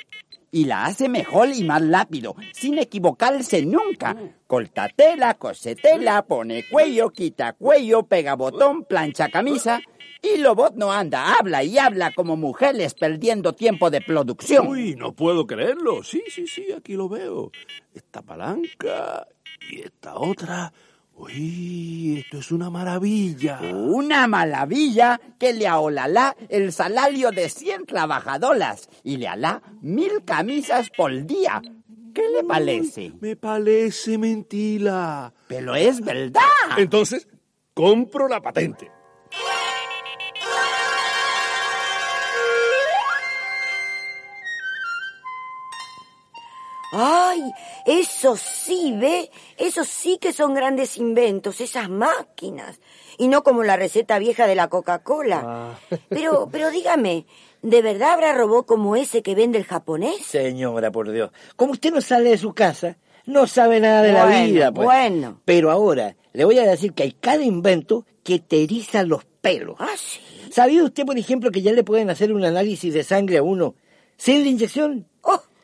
Y 0.51 0.65
la 0.65 0.87
hace 0.87 1.09
mejor 1.09 1.51
y 1.55 1.65
más 1.65 1.87
rápido, 1.87 2.35
sin 2.53 2.79
equivocarse 2.79 3.65
nunca. 3.67 4.17
Corta 4.47 4.89
tela, 4.89 5.35
cose 5.35 5.75
tela, 5.77 6.23
pone 6.23 6.67
cuello, 6.69 7.11
quita 7.11 7.53
cuello, 7.53 8.05
pega 8.05 8.35
botón, 8.35 8.85
plancha 8.85 9.29
camisa. 9.29 9.81
Y 10.23 10.39
Lobot 10.39 10.75
no 10.75 10.91
anda, 10.91 11.35
habla 11.35 11.63
y 11.63 11.79
habla 11.79 12.13
como 12.13 12.37
mujeres 12.37 12.95
perdiendo 12.95 13.53
tiempo 13.53 13.91
de 13.91 14.01
producción. 14.01 14.67
Uy, 14.67 14.97
no 14.97 15.13
puedo 15.13 15.47
creerlo. 15.47 16.03
Sí, 16.03 16.23
sí, 16.29 16.47
sí, 16.47 16.73
aquí 16.77 16.95
lo 16.95 17.09
veo. 17.09 17.53
Esta 17.95 18.23
palanca 18.23 19.27
y 19.71 19.81
esta 19.81 20.17
otra. 20.17 20.73
Uy, 21.15 22.21
esto 22.21 22.39
es 22.39 22.53
una 22.53 22.71
maravilla. 22.71 23.61
Una 23.61 24.29
maravilla 24.29 25.21
que 25.39 25.53
le 25.53 25.67
aholará 25.67 26.37
el 26.49 26.73
salario 26.73 27.33
de 27.33 27.49
100 27.49 27.87
trabajadoras 27.87 28.89
y 29.03 29.17
le 29.17 29.27
hará 29.27 29.61
mil 29.81 30.25
camisas 30.25 30.91
por 30.91 31.27
día. 31.27 31.61
¿Qué 32.15 32.23
le 32.29 32.45
parece? 32.45 33.13
Me 33.21 33.35
parece 33.37 34.17
mentira. 34.17 35.33
Pero 35.49 35.75
es 35.75 36.01
verdad. 36.01 36.43
Entonces, 36.77 37.29
compro 37.75 38.29
la 38.29 38.41
patente. 38.41 38.91
Ay, 46.93 47.43
eso 47.87 48.37
sí, 48.37 48.95
¿ve? 48.97 49.31
Eso 49.57 49.85
sí 49.85 50.19
que 50.19 50.33
son 50.33 50.55
grandes 50.55 50.97
inventos, 50.97 51.61
esas 51.61 51.89
máquinas. 51.89 52.81
Y 53.19 53.29
no 53.29 53.43
como 53.43 53.63
la 53.63 53.77
receta 53.77 54.19
vieja 54.19 54.47
de 54.47 54.55
la 54.55 54.69
Coca-Cola. 54.69 55.79
Pero, 56.09 56.49
pero 56.51 56.71
dígame, 56.71 57.27
¿de 57.63 57.83
verdad 57.83 58.13
habrá 58.13 58.33
robot 58.33 58.67
como 58.67 58.97
ese 58.97 59.23
que 59.23 59.35
vende 59.35 59.59
el 59.59 59.65
japonés? 59.65 60.25
Señora, 60.25 60.91
por 60.91 61.11
Dios. 61.11 61.31
Como 61.57 61.73
usted 61.73 61.93
no 61.93 62.01
sale 62.01 62.31
de 62.31 62.39
su 62.39 62.55
casa, 62.55 62.97
no 63.27 63.47
sabe 63.47 63.81
nada 63.81 64.03
de 64.03 64.13
la 64.13 64.27
vida. 64.27 64.73
Pues. 64.73 64.87
bueno. 64.87 65.41
Pero 65.45 65.71
ahora, 65.71 66.17
le 66.33 66.45
voy 66.45 66.59
a 66.59 66.65
decir 66.65 66.95
que 66.95 67.03
hay 67.03 67.13
cada 67.13 67.43
invento 67.43 68.07
que 68.23 68.39
te 68.39 68.63
eriza 68.63 69.03
los 69.03 69.25
pelos. 69.25 69.77
Ah, 69.79 69.89
sí. 69.97 70.21
¿Sabía 70.51 70.83
usted, 70.83 71.05
por 71.05 71.19
ejemplo, 71.19 71.51
que 71.51 71.61
ya 71.61 71.73
le 71.73 71.85
pueden 71.85 72.09
hacer 72.09 72.33
un 72.33 72.45
análisis 72.45 72.95
de 72.95 73.05
sangre 73.05 73.39
a 73.39 73.43
uno 73.43 73.75
sin 74.17 74.43
la 74.43 74.49
inyección? 74.49 75.07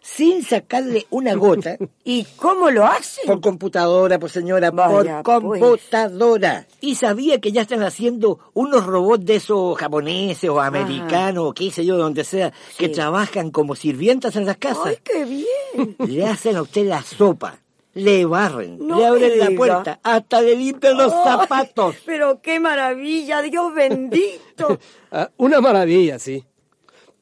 Sin 0.04 0.42
sacarle 0.42 1.06
una 1.08 1.34
gota. 1.34 1.78
¿y 2.04 2.24
cómo 2.36 2.70
lo 2.70 2.84
hacen? 2.84 3.24
Por 3.26 3.40
computadora, 3.40 4.18
pues 4.18 4.32
señora, 4.32 4.70
Vaya, 4.70 5.22
por 5.22 5.42
pues. 5.42 5.62
computadora. 5.62 6.66
Y 6.82 6.96
sabía 6.96 7.40
que 7.40 7.52
ya 7.52 7.62
están 7.62 7.82
haciendo 7.82 8.38
unos 8.52 8.84
robots 8.84 9.24
de 9.24 9.36
esos 9.36 9.78
japoneses 9.78 10.50
o 10.50 10.60
americanos, 10.60 11.44
o 11.48 11.54
qué 11.54 11.70
sé 11.70 11.86
yo, 11.86 11.96
donde 11.96 12.22
sea, 12.22 12.52
que 12.76 12.90
trabajan 12.90 13.50
como 13.50 13.74
sirvientas 13.74 14.36
en 14.36 14.44
las 14.44 14.58
casas. 14.58 14.88
¡Ay, 14.88 14.98
qué 15.02 15.24
bien! 15.24 15.96
Le 16.06 16.26
hacen 16.26 16.56
a 16.56 16.62
usted 16.62 16.86
la 16.86 17.02
sopa, 17.02 17.58
le 17.94 18.26
barren, 18.26 18.76
No 18.86 18.98
le 18.98 19.06
abren 19.06 19.38
la 19.38 19.50
puerta, 19.56 20.00
hasta 20.02 20.42
le 20.42 20.54
limpian 20.54 20.98
los 20.98 21.12
zapatos. 21.12 21.96
Pero 22.04 22.42
qué 22.42 22.60
maravilla, 22.60 23.40
Dios 23.40 23.72
bendito. 23.74 24.78
Ah, 25.16 25.30
una 25.36 25.60
maravilla, 25.60 26.18
sí. 26.18 26.44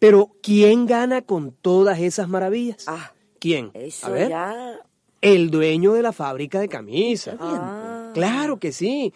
Pero 0.02 0.32
¿quién 0.42 0.86
gana 0.86 1.22
con 1.22 1.52
todas 1.52 2.00
esas 2.00 2.28
maravillas? 2.28 2.86
Ah, 2.88 3.12
¿Quién? 3.38 3.70
eso 3.72 4.08
A 4.08 4.10
ver. 4.10 4.30
ya. 4.30 4.80
El 5.20 5.48
dueño 5.52 5.92
de 5.92 6.02
la 6.02 6.12
fábrica 6.12 6.58
de 6.58 6.68
camisas. 6.68 7.36
Ah. 7.38 8.10
Claro 8.12 8.58
que 8.58 8.72
sí. 8.72 9.14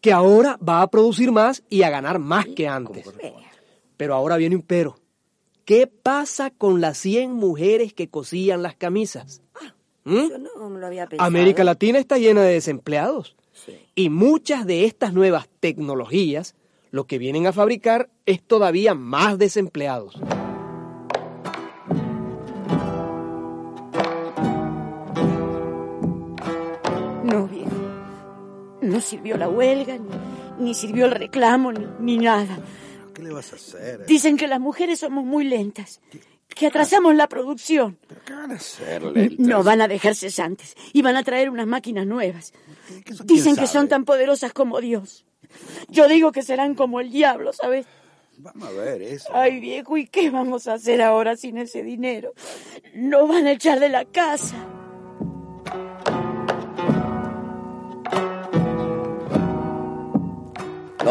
Que 0.00 0.12
ahora 0.12 0.56
va 0.56 0.82
a 0.82 0.86
producir 0.90 1.32
más 1.32 1.64
y 1.68 1.82
a 1.82 1.90
ganar 1.90 2.20
más 2.20 2.46
que 2.46 2.68
antes. 2.68 3.04
Pero 3.96 4.14
ahora 4.14 4.36
viene 4.36 4.54
un 4.54 4.62
pero. 4.62 5.00
¿Qué 5.64 5.88
pasa 5.88 6.52
con 6.52 6.80
las 6.80 6.98
100 6.98 7.32
mujeres 7.32 7.92
que 7.92 8.08
cosían 8.08 8.62
las 8.62 8.76
camisas? 8.76 9.42
¿Mm? 10.04 10.28
Yo 10.28 10.38
no 10.38 10.70
me 10.70 10.78
lo 10.78 10.86
había 10.86 11.08
pensado. 11.08 11.26
América 11.26 11.64
Latina 11.64 11.98
está 11.98 12.16
llena 12.16 12.42
de 12.42 12.52
desempleados. 12.52 13.34
Sí. 13.52 13.76
Y 13.96 14.08
muchas 14.08 14.66
de 14.66 14.84
estas 14.84 15.12
nuevas 15.12 15.48
tecnologías 15.58 16.54
lo 16.90 17.06
que 17.06 17.18
vienen 17.18 17.46
a 17.46 17.52
fabricar 17.52 18.10
es 18.26 18.42
todavía 18.42 18.94
más 18.94 19.38
desempleados. 19.38 20.14
No, 27.24 27.46
viejo. 27.46 27.70
No 28.80 29.00
sirvió 29.00 29.36
la 29.36 29.48
huelga, 29.48 29.98
ni, 29.98 30.64
ni 30.64 30.74
sirvió 30.74 31.06
el 31.06 31.12
reclamo, 31.12 31.72
ni, 31.72 31.86
ni 32.00 32.18
nada. 32.18 32.58
¿Qué 33.14 33.22
le 33.22 33.32
vas 33.32 33.52
a 33.52 33.56
hacer? 33.56 34.06
Dicen 34.06 34.36
que 34.36 34.46
las 34.46 34.60
mujeres 34.60 35.00
somos 35.00 35.24
muy 35.24 35.44
lentas, 35.44 36.00
que 36.48 36.66
atrasamos 36.66 37.14
la 37.14 37.28
producción. 37.28 37.98
¿Qué 38.24 38.32
van 38.32 38.52
a 38.52 38.54
hacer, 38.54 39.02
No 39.38 39.62
van 39.62 39.82
a 39.82 39.88
dejar 39.88 40.14
cesantes 40.14 40.74
y 40.92 41.02
van 41.02 41.16
a 41.16 41.22
traer 41.22 41.50
unas 41.50 41.66
máquinas 41.66 42.06
nuevas. 42.06 42.54
Dicen 43.24 43.56
que 43.56 43.66
son 43.66 43.88
tan 43.88 44.04
poderosas 44.04 44.52
como 44.52 44.80
Dios. 44.80 45.26
Yo 45.88 46.08
digo 46.08 46.32
que 46.32 46.42
serán 46.42 46.74
como 46.74 47.00
el 47.00 47.10
diablo, 47.10 47.52
¿sabes? 47.52 47.86
Vamos 48.38 48.68
a 48.68 48.70
ver 48.72 49.02
eso. 49.02 49.28
Ay, 49.34 49.58
viejo, 49.58 49.96
¿y 49.96 50.06
qué 50.06 50.30
vamos 50.30 50.68
a 50.68 50.74
hacer 50.74 51.02
ahora 51.02 51.36
sin 51.36 51.58
ese 51.58 51.82
dinero? 51.82 52.32
Nos 52.94 53.28
van 53.28 53.46
a 53.46 53.52
echar 53.52 53.80
de 53.80 53.88
la 53.88 54.04
casa. 54.04 54.56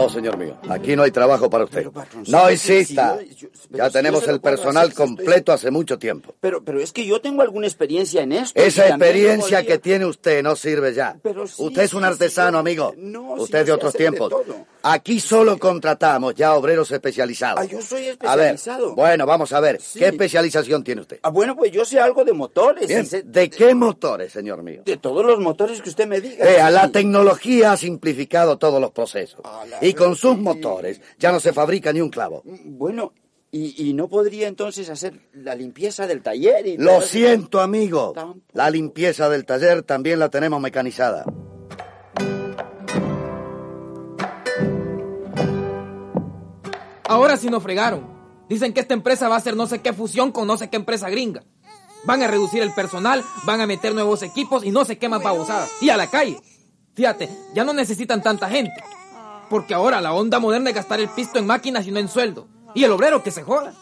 No, 0.01 0.09
señor 0.09 0.37
mío, 0.37 0.57
aquí 0.69 0.95
no 0.95 1.03
hay 1.03 1.11
trabajo 1.11 1.49
para 1.49 1.63
usted. 1.65 1.87
No 2.27 2.47
si- 2.47 2.53
insista. 2.53 3.17
Ya 3.69 3.89
tenemos 3.89 4.27
el 4.27 4.39
personal 4.41 4.93
completo 4.93 5.51
hace 5.51 5.71
mucho 5.71 5.97
tiempo. 5.99 6.33
Pero, 6.39 6.63
pero 6.63 6.79
es 6.79 6.91
que 6.93 7.05
yo 7.05 7.19
tengo 7.21 7.41
alguna 7.41 7.67
experiencia 7.67 8.21
en 8.21 8.31
esto. 8.31 8.59
Esa 8.59 8.87
experiencia 8.87 9.65
que 9.65 9.77
tiene 9.79 10.05
usted 10.05 10.43
no 10.43 10.55
sirve 10.55 10.93
ya. 10.93 11.17
Usted 11.57 11.81
es 11.83 11.93
un 11.93 12.03
artesano, 12.03 12.57
amigo. 12.57 12.93
usted 13.37 13.59
yo 13.59 13.65
de 13.65 13.71
otros 13.73 13.93
tiempos. 13.93 14.33
Aquí 14.83 15.19
solo 15.19 15.57
contratamos 15.57 16.33
ya 16.35 16.55
obreros 16.55 16.89
especializados. 16.91 17.59
Ah, 17.59 17.65
yo 17.65 17.81
soy 17.81 18.03
A 18.21 18.35
ver, 18.35 18.53
especializado. 18.55 18.95
bueno, 18.95 19.25
vamos 19.25 19.51
a 19.51 19.59
ver. 19.59 19.81
Sí. 19.81 19.99
¿Qué 19.99 20.05
especialización 20.07 20.83
tiene 20.83 21.01
usted? 21.01 21.19
Ah, 21.23 21.29
bueno, 21.29 21.55
pues 21.57 21.71
yo 21.71 21.83
sé 21.83 21.99
algo 21.99 22.23
de 22.23 22.31
motores. 22.31 22.87
Bien, 22.87 23.01
y 23.01 23.05
sé- 23.05 23.23
¿De 23.23 23.49
qué 23.49 23.75
motores, 23.75 24.31
señor 24.31 24.63
mío? 24.63 24.83
de 24.85 24.95
todos 24.97 25.25
los 25.25 25.39
motores 25.39 25.81
que 25.81 25.89
usted 25.89 26.07
me 26.07 26.21
diga. 26.21 26.45
Vea, 26.45 26.67
sí. 26.67 26.73
la 26.73 26.89
tecnología 26.89 27.73
ha 27.73 27.77
simplificado 27.77 28.57
todos 28.57 28.79
los 28.79 28.91
procesos. 28.91 29.41
Ah, 29.43 29.63
la- 29.69 29.79
Y 29.87 29.93
con 29.93 30.15
sus 30.15 30.37
motores. 30.37 31.01
Ya 31.19 31.31
no 31.31 31.39
se 31.39 31.53
fabrica 31.53 31.93
ni 31.93 32.01
un 32.01 32.09
clavo. 32.09 32.43
Bueno, 32.65 33.13
¿y, 33.51 33.89
y 33.89 33.93
no 33.93 34.07
podría 34.07 34.47
entonces 34.47 34.89
hacer 34.89 35.19
la 35.33 35.55
limpieza 35.55 36.07
del 36.07 36.21
taller? 36.21 36.67
Y 36.67 36.77
Lo 36.77 37.01
siento, 37.01 37.61
amigo. 37.61 38.13
La 38.53 38.69
limpieza 38.69 39.29
del 39.29 39.45
taller 39.45 39.83
también 39.83 40.19
la 40.19 40.29
tenemos 40.29 40.59
mecanizada. 40.61 41.25
Ahora 47.07 47.37
sí 47.37 47.49
nos 47.49 47.63
fregaron. 47.63 48.17
Dicen 48.49 48.73
que 48.73 48.81
esta 48.81 48.93
empresa 48.93 49.29
va 49.29 49.35
a 49.35 49.37
hacer 49.39 49.55
no 49.55 49.67
sé 49.67 49.81
qué 49.81 49.93
fusión 49.93 50.31
con 50.31 50.47
no 50.47 50.57
sé 50.57 50.69
qué 50.69 50.77
empresa 50.77 51.09
gringa. 51.09 51.43
Van 52.05 52.21
a 52.21 52.27
reducir 52.27 52.61
el 52.61 52.73
personal, 52.73 53.23
van 53.45 53.59
a 53.59 53.67
meter 53.67 53.93
nuevos 53.93 54.21
equipos 54.23 54.63
y 54.63 54.71
no 54.71 54.85
sé 54.85 54.97
qué 54.97 55.09
más 55.09 55.23
babosadas. 55.23 55.69
Y 55.81 55.89
a 55.89 55.97
la 55.97 56.07
calle. 56.09 56.39
Fíjate, 56.93 57.29
ya 57.53 57.63
no 57.63 57.73
necesitan 57.73 58.21
tanta 58.21 58.49
gente. 58.49 58.73
Porque 59.49 59.73
ahora 59.73 60.01
la 60.01 60.13
onda 60.13 60.39
moderna 60.39 60.69
es 60.69 60.75
gastar 60.75 60.99
el 60.99 61.09
pisto 61.09 61.39
en 61.39 61.47
máquinas 61.47 61.87
y 61.87 61.91
no 61.91 61.99
en 61.99 62.07
sueldo. 62.07 62.47
Y 62.73 62.83
el 62.83 62.91
obrero 62.91 63.23
que 63.23 63.31
se 63.31 63.43
joda. 63.43 63.73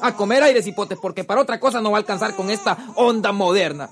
A 0.00 0.14
comer 0.14 0.42
aires 0.42 0.66
y 0.66 0.72
potes 0.72 0.98
porque 0.98 1.24
para 1.24 1.40
otra 1.40 1.58
cosa 1.58 1.80
no 1.80 1.90
va 1.90 1.98
a 1.98 2.00
alcanzar 2.00 2.34
con 2.36 2.50
esta 2.50 2.78
onda 2.94 3.32
moderna. 3.32 3.90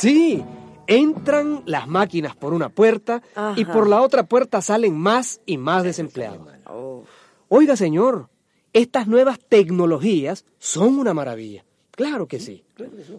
Sí, 0.00 0.42
entran 0.86 1.62
las 1.66 1.86
máquinas 1.86 2.34
por 2.34 2.54
una 2.54 2.70
puerta 2.70 3.22
y 3.54 3.64
por 3.66 3.86
la 3.86 4.00
otra 4.00 4.24
puerta 4.24 4.62
salen 4.62 4.98
más 4.98 5.40
y 5.46 5.58
más 5.58 5.84
desempleados. 5.84 6.48
Oiga, 7.48 7.76
señor, 7.76 8.30
estas 8.72 9.06
nuevas 9.06 9.38
tecnologías 9.38 10.44
son 10.58 10.98
una 10.98 11.14
maravilla. 11.14 11.64
Claro 12.00 12.26
que 12.26 12.40
sí. 12.40 12.64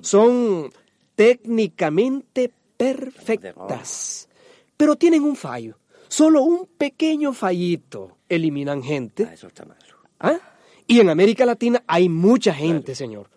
Son 0.02 0.72
técnicamente 1.14 2.52
perfectas. 2.76 4.28
Pero 4.76 4.96
tienen 4.96 5.22
un 5.22 5.36
fallo. 5.36 5.78
Solo 6.08 6.42
un 6.42 6.66
pequeño 6.66 7.32
fallito. 7.32 8.18
Eliminan 8.28 8.82
gente. 8.82 9.30
Eso 9.32 9.46
está 9.46 9.66
malo. 9.66 9.98
¿Ah? 10.20 10.40
Y 10.88 11.00
en 11.00 11.10
América 11.10 11.46
Latina 11.46 11.84
hay 11.86 12.10
mucha 12.10 12.56
gente, 12.56 12.96
señor. 12.96 13.30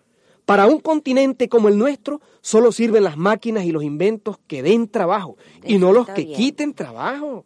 Para 0.45 0.65
un 0.65 0.79
continente 0.79 1.47
como 1.47 1.69
el 1.69 1.77
nuestro, 1.77 2.21
solo 2.41 2.71
sirven 2.71 3.03
las 3.03 3.15
máquinas 3.15 3.65
y 3.65 3.71
los 3.71 3.83
inventos 3.83 4.39
que 4.47 4.63
den 4.63 4.87
trabajo 4.87 5.37
y 5.63 5.77
no 5.77 5.93
los 5.93 6.09
que 6.09 6.25
quiten 6.25 6.73
trabajo. 6.73 7.45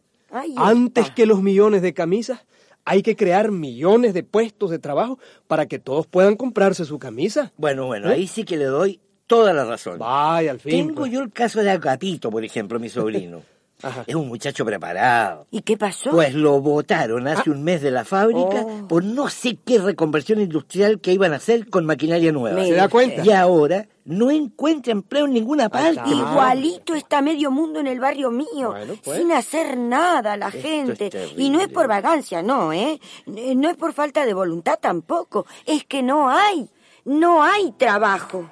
Antes 0.56 1.12
que 1.12 1.26
los 1.26 1.44
millones 1.44 1.82
de 1.82 1.94
camisas, 1.94 2.46
hay 2.90 3.04
que 3.04 3.16
crear 3.16 3.52
millones 3.52 4.16
de 4.16 4.24
puestos 4.24 4.72
de 4.72 4.80
trabajo 4.80 5.20
para 5.46 5.68
que 5.68 5.78
todos 5.78 6.08
puedan 6.08 6.36
comprarse 6.36 6.86
su 6.86 6.98
camisa. 6.98 7.54
Bueno, 7.56 7.86
bueno, 7.86 8.10
¿Eh? 8.10 8.16
ahí 8.16 8.28
sí 8.28 8.44
que 8.44 8.58
le 8.58 8.66
doy 8.66 9.00
toda 9.28 9.54
la 9.54 9.64
razón. 9.64 10.00
Vaya, 10.00 10.50
al 10.50 10.60
fin. 10.60 10.88
Tengo 10.88 11.02
pues. 11.02 11.12
yo 11.12 11.22
el 11.22 11.32
caso 11.32 11.62
de 11.62 11.70
Agapito, 11.70 12.32
por 12.32 12.44
ejemplo, 12.44 12.80
mi 12.80 12.90
sobrino. 12.90 13.44
Ajá. 13.82 14.04
Es 14.08 14.16
un 14.16 14.28
muchacho 14.28 14.66
preparado. 14.66 15.48
¿Y 15.52 15.62
qué 15.62 15.78
pasó? 15.78 16.12
Pues 16.12 16.34
lo 16.34 16.60
votaron 16.62 17.28
hace 17.28 17.50
un 17.50 17.64
mes 17.64 17.82
de 17.82 17.92
la 17.92 18.04
fábrica 18.06 18.66
Oh. 18.66 18.88
por 18.88 19.04
no 19.04 19.30
sé 19.30 19.58
qué 19.66 19.80
reconversión 19.80 20.42
industrial 20.42 21.00
que 21.00 21.14
iban 21.14 21.32
a 21.34 21.38
hacer 21.38 21.70
con 21.70 21.86
maquinaria 21.86 22.32
nueva. 22.32 22.64
¿Se 22.64 22.74
da 22.74 22.90
cuenta? 22.90 23.24
Y 23.26 23.32
ahora 23.32 23.88
no 24.06 24.32
encuentra 24.32 24.92
empleo 24.92 25.26
en 25.26 25.34
ninguna 25.34 25.70
parte. 25.70 26.02
Igualito 26.10 26.94
está 26.96 27.22
medio 27.22 27.52
mundo 27.52 27.80
en 27.80 27.88
el 27.88 28.00
barrio 28.00 28.32
mío, 28.32 28.74
pues. 29.04 29.18
sin 29.20 29.32
hacer 29.32 29.78
nada 29.78 30.36
la 30.36 30.48
Esto 30.50 30.60
gente. 30.62 31.10
y 31.38 31.50
no 31.50 31.62
es 31.62 31.68
por 31.70 31.88
vagancia, 31.88 32.42
no, 32.42 32.74
¿eh? 32.74 33.00
Eh, 33.28 33.56
No 33.56 33.70
es 33.70 33.78
por 33.78 33.94
falta 33.94 34.26
de 34.26 34.34
voluntad 34.34 34.78
tampoco. 34.82 35.46
Es 35.66 35.86
que 35.86 36.02
no 36.04 36.30
hay, 36.30 36.70
no 37.06 37.44
hay 37.44 37.72
trabajo. 37.78 38.50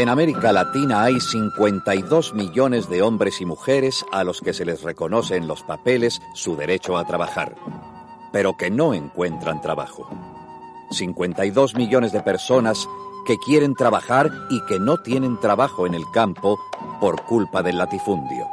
En 0.00 0.08
América 0.08 0.50
Latina 0.50 1.02
hay 1.02 1.20
52 1.20 2.32
millones 2.32 2.88
de 2.88 3.02
hombres 3.02 3.42
y 3.42 3.44
mujeres 3.44 4.02
a 4.10 4.24
los 4.24 4.40
que 4.40 4.54
se 4.54 4.64
les 4.64 4.80
reconoce 4.80 5.36
en 5.36 5.46
los 5.46 5.62
papeles 5.62 6.22
su 6.32 6.56
derecho 6.56 6.96
a 6.96 7.06
trabajar, 7.06 7.54
pero 8.32 8.56
que 8.56 8.70
no 8.70 8.94
encuentran 8.94 9.60
trabajo. 9.60 10.08
52 10.90 11.74
millones 11.74 12.12
de 12.12 12.22
personas 12.22 12.88
que 13.26 13.36
quieren 13.36 13.74
trabajar 13.74 14.30
y 14.48 14.64
que 14.64 14.78
no 14.78 14.96
tienen 14.96 15.38
trabajo 15.38 15.86
en 15.86 15.92
el 15.92 16.10
campo 16.14 16.58
por 16.98 17.22
culpa 17.24 17.62
del 17.62 17.76
latifundio. 17.76 18.46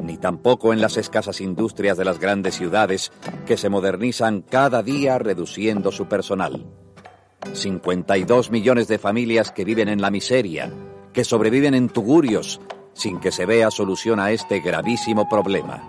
Ni 0.00 0.16
tampoco 0.16 0.72
en 0.72 0.80
las 0.80 0.96
escasas 0.96 1.40
industrias 1.40 1.96
de 1.96 2.06
las 2.06 2.18
grandes 2.18 2.56
ciudades 2.56 3.12
que 3.46 3.56
se 3.56 3.68
modernizan 3.68 4.42
cada 4.42 4.82
día 4.82 5.16
reduciendo 5.20 5.92
su 5.92 6.06
personal. 6.08 6.66
52 7.54 8.50
millones 8.50 8.88
de 8.88 8.98
familias 8.98 9.50
que 9.50 9.64
viven 9.64 9.88
en 9.88 10.00
la 10.00 10.10
miseria, 10.10 10.72
que 11.12 11.24
sobreviven 11.24 11.74
en 11.74 11.88
tugurios, 11.88 12.60
sin 12.92 13.20
que 13.20 13.32
se 13.32 13.46
vea 13.46 13.70
solución 13.70 14.20
a 14.20 14.30
este 14.30 14.60
gravísimo 14.60 15.28
problema. 15.28 15.82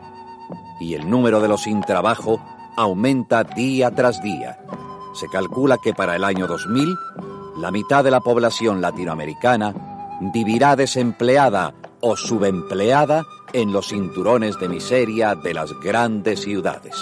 Y 0.80 0.93
el 0.93 1.10
número 1.10 1.39
de 1.39 1.48
los 1.48 1.63
sin 1.63 1.82
trabajo 1.82 2.39
aumenta 2.76 3.43
día 3.43 3.91
tras 3.91 4.22
día. 4.22 4.60
Se 5.13 5.28
calcula 5.28 5.78
que 5.84 5.93
para 5.93 6.15
el 6.15 6.24
año 6.24 6.48
2000, 6.48 6.96
la 7.58 7.72
mitad 7.72 8.04
de 8.04 8.12
la 8.12 8.22
población 8.22 8.82
latinoamericana 8.82 9.74
vivirá 10.34 10.76
desempleada 10.76 11.74
o 12.02 12.15
subempleada 12.15 13.26
en 13.54 13.72
los 13.72 13.88
cinturones 13.88 14.60
de 14.60 14.70
miseria 14.70 15.36
de 15.36 15.54
las 15.54 15.74
grandes 15.80 16.41
ciudades. 16.41 16.96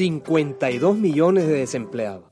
52 0.00 0.96
millones 0.96 1.46
de 1.46 1.52
desempleados. 1.52 2.24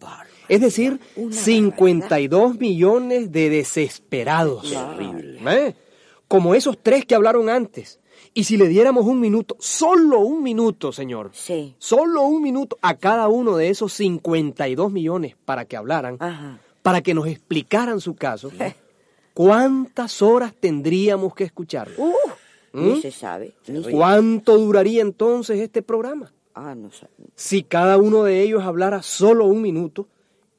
Es 0.49 0.63
decir, 0.63 0.99
52 1.31 2.59
millones 2.59 3.31
de 3.31 3.51
desesperados. 3.51 4.75
¿Eh? 5.47 5.75
Como 6.29 6.55
esos 6.55 6.79
tres 6.83 7.05
que 7.05 7.15
hablaron 7.15 7.51
antes. 7.51 8.01
Y 8.33 8.45
si 8.45 8.57
le 8.57 8.69
diéramos 8.69 9.05
un 9.05 9.21
minuto, 9.21 9.55
solo 9.59 10.21
un 10.21 10.43
minuto, 10.43 10.93
señor. 10.93 11.31
Sí. 11.35 11.75
Solo 11.79 12.23
un 12.23 12.41
minuto 12.43 12.79
a 12.81 12.97
cada 12.97 13.29
uno 13.29 13.57
de 13.59 13.69
esos 13.69 13.93
52 13.93 14.91
millones 14.91 15.37
para 15.45 15.67
que 15.67 15.77
hablaran, 15.77 16.19
para 16.83 17.03
que 17.03 17.13
nos 17.13 17.27
explicaran 17.27 18.01
su 18.01 18.15
caso, 18.17 18.51
¿cuántas 19.35 20.23
horas 20.23 20.55
tendríamos 20.59 21.35
que 21.35 21.45
escuchar? 21.45 21.91
Uh, 21.99 22.13
¿Mm? 22.73 22.89
Ni 22.95 23.01
se 23.03 23.11
sabe. 23.11 23.53
se- 23.63 23.91
¿Cuánto 23.91 24.57
duraría 24.57 25.03
entonces 25.03 25.59
este 25.61 25.83
programa? 25.83 26.33
Ah, 26.61 26.75
no. 26.75 26.90
Si 27.37 27.62
cada 27.62 27.99
uno 27.99 28.25
de 28.25 28.42
ellos 28.42 28.64
hablara 28.64 29.03
solo 29.03 29.44
un 29.47 29.62
minuto, 29.62 30.09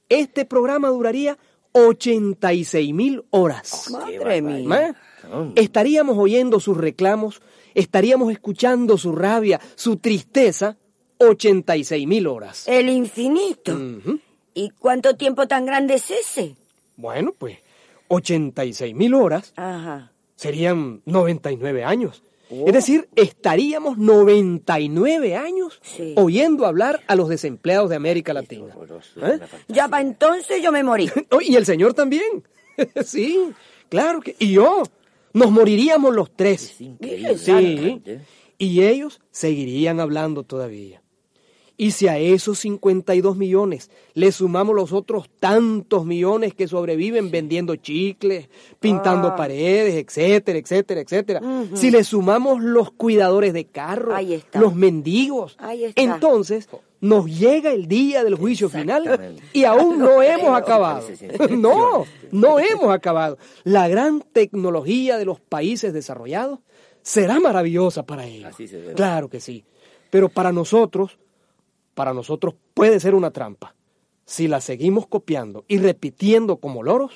este 0.07 0.45
programa 0.45 0.87
duraría 0.87 1.37
86 1.73 2.93
mil 2.93 3.25
horas. 3.31 3.89
Madre 3.91 4.41
mía. 4.41 4.89
¿Eh? 4.89 5.51
Estaríamos 5.55 6.17
oyendo 6.17 6.59
sus 6.61 6.77
reclamos, 6.77 7.41
estaríamos 7.73 8.31
escuchando 8.31 8.97
su 8.97 9.11
rabia, 9.13 9.59
su 9.75 9.97
tristeza, 9.97 10.77
86 11.17 12.07
mil 12.07 12.27
horas. 12.27 12.65
El 12.67 12.89
infinito. 12.89 13.77
¿Y 14.53 14.69
cuánto 14.71 15.17
tiempo 15.17 15.47
tan 15.47 15.65
grande 15.65 15.95
es 15.95 16.09
ese? 16.11 16.55
Bueno, 16.95 17.33
pues 17.37 17.57
86 18.07 18.95
mil 18.95 19.13
horas 19.15 19.53
Ajá. 19.57 20.11
serían 20.35 21.01
99 21.05 21.83
años. 21.83 22.23
Es 22.49 22.73
decir, 22.73 23.09
estaríamos 23.15 23.97
99 23.97 25.35
años 25.35 25.79
oyendo 26.15 26.65
hablar 26.65 27.01
a 27.07 27.15
los 27.15 27.29
desempleados 27.29 27.89
de 27.89 27.95
América 27.95 28.33
Latina. 28.33 28.73
¿Eh? 29.17 29.39
Ya 29.67 29.87
para 29.87 30.01
entonces 30.01 30.61
yo 30.63 30.71
me 30.71 30.83
morí. 30.83 31.09
Oh, 31.31 31.41
y 31.41 31.55
el 31.55 31.65
señor 31.65 31.93
también. 31.93 32.43
sí, 33.05 33.51
claro 33.89 34.21
que. 34.21 34.35
Y 34.39 34.53
yo. 34.53 34.83
Nos 35.31 35.51
moriríamos 35.51 36.15
los 36.15 36.35
tres. 36.35 36.75
Sí. 36.77 36.97
Y 38.57 38.81
ellos 38.81 39.21
seguirían 39.29 39.99
hablando 39.99 40.43
todavía. 40.43 41.03
Y 41.81 41.91
si 41.91 42.09
a 42.09 42.17
esos 42.19 42.59
52 42.59 43.37
millones 43.37 43.89
le 44.13 44.33
sumamos 44.33 44.75
los 44.75 44.91
otros 44.91 45.29
tantos 45.39 46.05
millones 46.05 46.53
que 46.53 46.67
sobreviven 46.67 47.31
vendiendo 47.31 47.77
chicles, 47.77 48.49
pintando 48.81 49.29
Ah. 49.29 49.35
paredes, 49.37 49.95
etcétera, 49.95 50.59
etcétera, 50.59 50.99
etcétera. 50.99 51.41
Si 51.75 51.89
le 51.89 52.03
sumamos 52.03 52.61
los 52.61 52.91
cuidadores 52.91 53.53
de 53.53 53.63
carros, 53.65 54.13
los 54.55 54.75
mendigos, 54.75 55.55
entonces 55.95 56.67
nos 56.99 57.27
llega 57.27 57.71
el 57.71 57.87
día 57.87 58.25
del 58.25 58.35
juicio 58.35 58.67
final 58.67 59.37
y 59.53 59.63
aún 59.63 59.99
no 59.99 60.21
hemos 60.21 60.57
acabado. 60.57 61.07
No, 61.49 62.03
no 62.33 62.59
hemos 62.59 62.93
acabado. 62.93 63.37
La 63.63 63.87
gran 63.87 64.21
tecnología 64.33 65.17
de 65.17 65.23
los 65.23 65.39
países 65.39 65.93
desarrollados 65.93 66.59
será 67.01 67.39
maravillosa 67.39 68.03
para 68.05 68.25
ellos. 68.25 68.53
Claro 68.97 69.29
que 69.29 69.39
sí. 69.39 69.63
Pero 70.09 70.27
para 70.27 70.51
nosotros, 70.51 71.17
para 71.99 72.13
nosotros 72.13 72.55
puede 72.73 72.97
ser 73.01 73.13
una 73.13 73.31
trampa. 73.31 73.75
Si 74.23 74.47
la 74.47 74.61
seguimos 74.61 75.05
copiando 75.05 75.65
y 75.67 75.79
repitiendo 75.79 76.55
como 76.55 76.81
loros, 76.81 77.11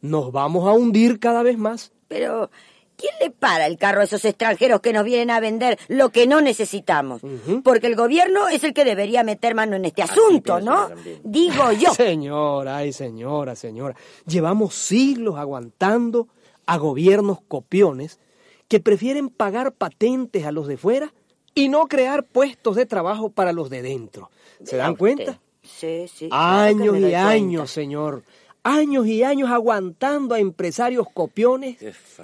nos 0.00 0.32
vamos 0.32 0.66
a 0.66 0.72
hundir 0.72 1.20
cada 1.20 1.42
vez 1.42 1.58
más. 1.58 1.92
Pero, 2.08 2.50
¿quién 2.96 3.12
le 3.20 3.30
para 3.30 3.66
el 3.66 3.76
carro 3.76 4.00
a 4.00 4.04
esos 4.04 4.24
extranjeros 4.24 4.80
que 4.80 4.94
nos 4.94 5.04
vienen 5.04 5.30
a 5.30 5.38
vender 5.38 5.78
lo 5.88 6.08
que 6.08 6.26
no 6.26 6.40
necesitamos? 6.40 7.20
Porque 7.62 7.88
el 7.88 7.94
gobierno 7.94 8.48
es 8.48 8.64
el 8.64 8.72
que 8.72 8.86
debería 8.86 9.22
meter 9.22 9.54
mano 9.54 9.76
en 9.76 9.84
este 9.84 10.00
asunto, 10.00 10.62
¿no? 10.62 10.88
Digo 11.22 11.70
yo. 11.72 11.92
Señora, 11.94 12.78
ay, 12.78 12.94
señora, 12.94 13.54
señora. 13.54 13.96
Llevamos 14.26 14.74
siglos 14.74 15.36
aguantando 15.36 16.28
a 16.64 16.78
gobiernos 16.78 17.42
copiones 17.42 18.18
que 18.66 18.80
prefieren 18.80 19.28
pagar 19.28 19.74
patentes 19.74 20.46
a 20.46 20.52
los 20.52 20.68
de 20.68 20.78
fuera 20.78 21.12
y 21.54 21.68
no 21.68 21.86
crear 21.86 22.24
puestos 22.24 22.76
de 22.76 22.86
trabajo 22.86 23.30
para 23.30 23.52
los 23.52 23.70
de 23.70 23.82
dentro. 23.82 24.30
¿Se 24.64 24.76
dan 24.76 24.96
cuenta? 24.96 25.40
Sí, 25.62 26.06
sí. 26.12 26.28
Años 26.30 26.96
y 26.98 27.14
años, 27.14 27.70
señor. 27.70 28.22
Años 28.64 29.06
y 29.06 29.24
años 29.24 29.50
aguantando 29.50 30.34
a 30.34 30.38
empresarios 30.38 31.08
copiones 31.12 31.78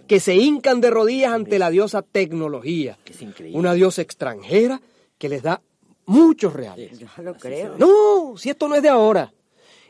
que 0.07 0.21
se 0.21 0.37
hincan 0.37 0.81
de 0.81 0.91
rodillas 0.91 1.33
ante 1.33 1.59
la 1.59 1.71
diosa 1.71 2.03
tecnología. 2.03 2.99
Una 3.53 3.75
diosa 3.75 4.03
extranjera 4.03 4.81
que 5.19 5.29
les 5.29 5.43
da 5.43 5.61
muchos 6.07 6.53
reales. 6.53 6.99
Yo 6.99 7.09
lo 7.23 7.35
creo. 7.35 7.77
No, 7.77 8.37
si 8.37 8.51
esto 8.51 8.69
no 8.69 8.77
es 8.77 8.83
de 8.83 8.89
ahora. 8.89 9.33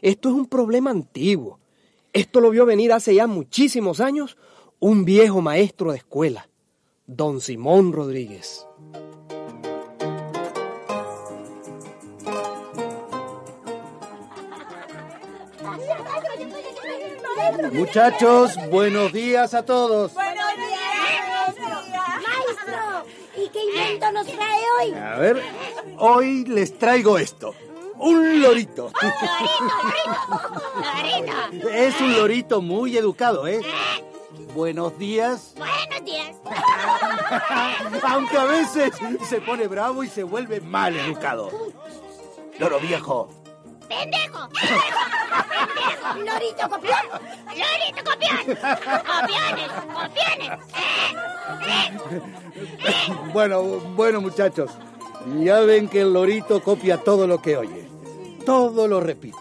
Esto 0.00 0.28
es 0.30 0.34
un 0.34 0.46
problema 0.46 0.90
antiguo. 0.90 1.58
Esto 2.12 2.40
lo 2.40 2.50
vio 2.50 2.64
venir 2.64 2.92
hace 2.92 3.14
ya 3.14 3.26
muchísimos 3.26 4.00
años 4.00 4.36
un 4.80 5.04
viejo 5.04 5.42
maestro 5.42 5.90
de 5.90 5.98
escuela, 5.98 6.48
don 7.06 7.40
Simón 7.40 7.92
Rodríguez. 7.92 8.64
Muchachos, 17.72 18.56
buenos 18.70 19.12
días 19.12 19.54
a 19.54 19.64
todos. 19.64 20.14
Buenos 20.14 20.54
días, 20.56 21.54
maestro. 22.26 23.06
¿Y 23.36 23.48
qué 23.50 23.64
invento 23.64 24.12
nos 24.12 24.26
trae 24.26 24.60
hoy? 24.80 24.94
A 24.94 25.16
ver, 25.18 25.42
hoy 25.98 26.44
les 26.44 26.78
traigo 26.78 27.18
esto. 27.18 27.54
Un 27.98 28.40
lorito. 28.40 28.92
Lorito, 30.76 31.68
Es 31.68 32.00
un 32.00 32.12
lorito 32.16 32.62
muy 32.62 32.96
educado, 32.96 33.46
¿eh? 33.48 33.60
Buenos 34.54 34.96
días. 34.98 35.54
Buenos 35.56 36.04
días. 36.04 36.36
Aunque 38.04 38.38
a 38.38 38.44
veces 38.44 38.92
se 39.28 39.40
pone 39.40 39.66
bravo 39.66 40.04
y 40.04 40.08
se 40.08 40.22
vuelve 40.22 40.60
mal 40.60 40.96
educado. 40.96 41.50
Loro 42.58 42.80
viejo, 42.80 43.28
¡Pendejo! 43.88 44.48
¡Pendejo! 45.48 46.08
¡Lorito 46.24 46.68
copión! 46.68 47.04
¡Lorito 47.48 48.02
copión! 48.10 48.38
¡Copiones! 49.06 49.70
¡Copiones! 49.94 50.50
Bueno, 53.32 53.62
bueno 53.62 54.20
muchachos, 54.20 54.70
ya 55.40 55.60
ven 55.60 55.88
que 55.88 56.02
el 56.02 56.12
lorito 56.12 56.62
copia 56.62 56.98
todo 56.98 57.26
lo 57.26 57.40
que 57.42 57.56
oye. 57.56 57.88
Todo 58.44 58.88
lo 58.88 59.00
repite. 59.00 59.38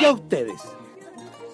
¿Y 0.00 0.04
a 0.04 0.12
ustedes? 0.12 0.60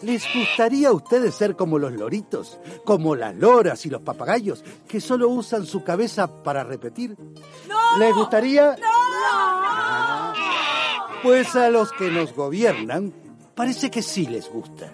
¿Les 0.02 0.22
gustaría 0.34 0.88
a 0.88 0.92
ustedes 0.92 1.34
ser 1.34 1.56
como 1.56 1.78
los 1.78 1.92
loritos? 1.92 2.58
Como 2.84 3.16
las 3.16 3.34
loras 3.34 3.86
y 3.86 3.90
los 3.90 4.02
papagayos, 4.02 4.62
que 4.86 5.00
solo 5.00 5.28
usan 5.28 5.64
su 5.64 5.82
cabeza 5.82 6.42
para 6.42 6.62
repetir. 6.62 7.16
¿Les 7.98 8.14
gustaría? 8.14 8.76
Pues 11.24 11.56
a 11.56 11.70
los 11.70 11.90
que 11.92 12.10
nos 12.10 12.34
gobiernan 12.34 13.10
parece 13.54 13.90
que 13.90 14.02
sí 14.02 14.26
les 14.26 14.46
gusta. 14.46 14.92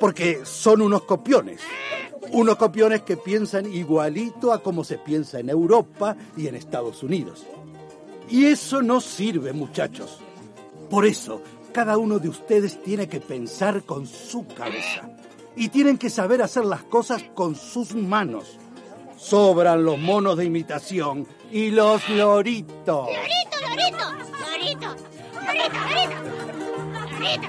Porque 0.00 0.40
son 0.46 0.80
unos 0.80 1.02
copiones. 1.02 1.60
Unos 2.32 2.56
copiones 2.56 3.02
que 3.02 3.18
piensan 3.18 3.70
igualito 3.70 4.54
a 4.54 4.62
como 4.62 4.82
se 4.82 4.96
piensa 4.96 5.40
en 5.40 5.50
Europa 5.50 6.16
y 6.38 6.46
en 6.46 6.54
Estados 6.54 7.02
Unidos. 7.02 7.44
Y 8.30 8.46
eso 8.46 8.80
no 8.80 9.02
sirve, 9.02 9.52
muchachos. 9.52 10.20
Por 10.88 11.04
eso, 11.04 11.42
cada 11.70 11.98
uno 11.98 12.18
de 12.18 12.30
ustedes 12.30 12.82
tiene 12.82 13.06
que 13.06 13.20
pensar 13.20 13.82
con 13.82 14.06
su 14.06 14.46
cabeza. 14.46 15.10
Y 15.54 15.68
tienen 15.68 15.98
que 15.98 16.08
saber 16.08 16.40
hacer 16.40 16.64
las 16.64 16.84
cosas 16.84 17.22
con 17.34 17.54
sus 17.54 17.94
manos. 17.94 18.58
Sobran 19.18 19.84
los 19.84 19.98
monos 19.98 20.38
de 20.38 20.46
imitación 20.46 21.26
y 21.52 21.72
los 21.72 22.08
loritos. 22.08 23.06
¡Lorito, 23.06 23.58
lorito! 23.68 24.86
¡Lorito! 24.86 25.17
¡Lorito, 25.48 25.78
lorito! 27.18 27.48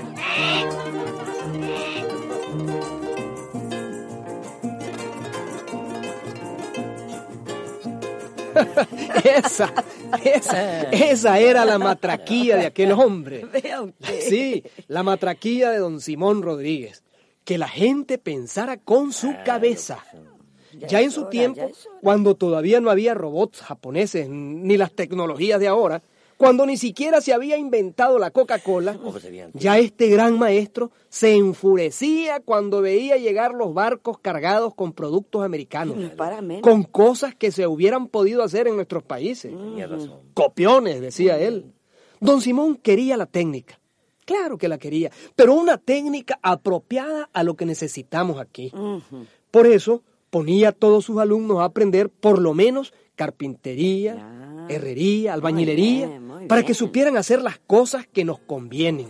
esa, 9.24 9.74
esa, 10.24 10.84
esa 10.92 11.40
era 11.40 11.66
la 11.66 11.78
matraquía 11.78 12.58
de 12.58 12.68
aquel 12.68 12.92
hombre. 12.94 13.46
Sí, 14.22 14.64
la 14.88 15.04
matraquía 15.04 15.72
de 15.72 15.80
don 15.80 16.02
Simón 16.02 16.42
Rodríguez. 16.42 17.04
Que 17.44 17.58
la 17.58 17.68
gente 17.68 18.18
pensara 18.18 18.78
con 18.78 19.12
su 19.12 19.34
cabeza. 19.44 20.04
Ya 20.88 21.02
en 21.02 21.12
su 21.12 21.26
tiempo, 21.26 21.72
cuando 22.02 22.36
todavía 22.36 22.80
no 22.80 22.92
había 22.92 23.14
robots 23.14 23.62
japoneses 23.62 24.30
ni 24.30 24.78
las 24.78 24.94
tecnologías 24.94 25.60
de 25.60 25.68
ahora, 25.68 26.02
cuando 26.40 26.66
ni 26.66 26.78
siquiera 26.78 27.20
se 27.20 27.34
había 27.34 27.58
inventado 27.58 28.18
la 28.18 28.32
Coca-Cola, 28.32 28.98
ya 29.56 29.78
este 29.78 30.08
gran 30.08 30.40
maestro 30.40 30.90
se 31.10 31.36
enfurecía 31.36 32.40
cuando 32.40 32.82
veía 32.82 33.18
llegar 33.18 33.54
los 33.54 33.74
barcos 33.74 34.20
cargados 34.20 34.74
con 34.74 34.94
productos 34.94 35.44
americanos, 35.44 35.98
con 36.62 36.84
cosas 36.84 37.36
que 37.36 37.52
se 37.52 37.68
hubieran 37.68 38.08
podido 38.08 38.42
hacer 38.42 38.70
en 38.70 38.78
nuestros 38.78 39.04
países. 39.04 39.52
Copiones, 40.34 41.02
decía 41.02 41.38
él. 41.38 41.74
Don 42.22 42.40
Simón 42.40 42.78
quería 42.78 43.18
la 43.18 43.26
técnica. 43.26 43.78
Claro 44.24 44.58
que 44.58 44.70
la 44.70 44.78
quería, 44.78 45.12
pero 45.36 45.54
una 45.54 45.78
técnica 45.78 46.40
apropiada 46.42 47.30
a 47.34 47.44
lo 47.44 47.56
que 47.56 47.66
necesitamos 47.66 48.40
aquí. 48.40 48.72
Por 49.52 49.68
eso 49.68 50.04
ponía 50.30 50.70
a 50.70 50.72
todos 50.72 51.06
sus 51.06 51.20
alumnos 51.20 51.60
a 51.60 51.66
aprender 51.66 52.10
por 52.10 52.40
lo 52.40 52.54
menos 52.54 52.94
carpintería, 53.16 54.66
herrería, 54.70 55.34
albañilería, 55.34 56.22
para 56.48 56.64
que 56.64 56.74
supieran 56.74 57.18
hacer 57.18 57.42
las 57.42 57.60
cosas 57.60 58.08
que 58.08 58.24
nos 58.24 58.40
convienen. 58.40 59.08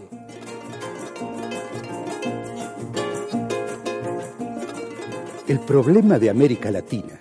El 5.47 5.59
problema 5.59 6.19
de 6.19 6.29
América 6.29 6.69
Latina 6.69 7.19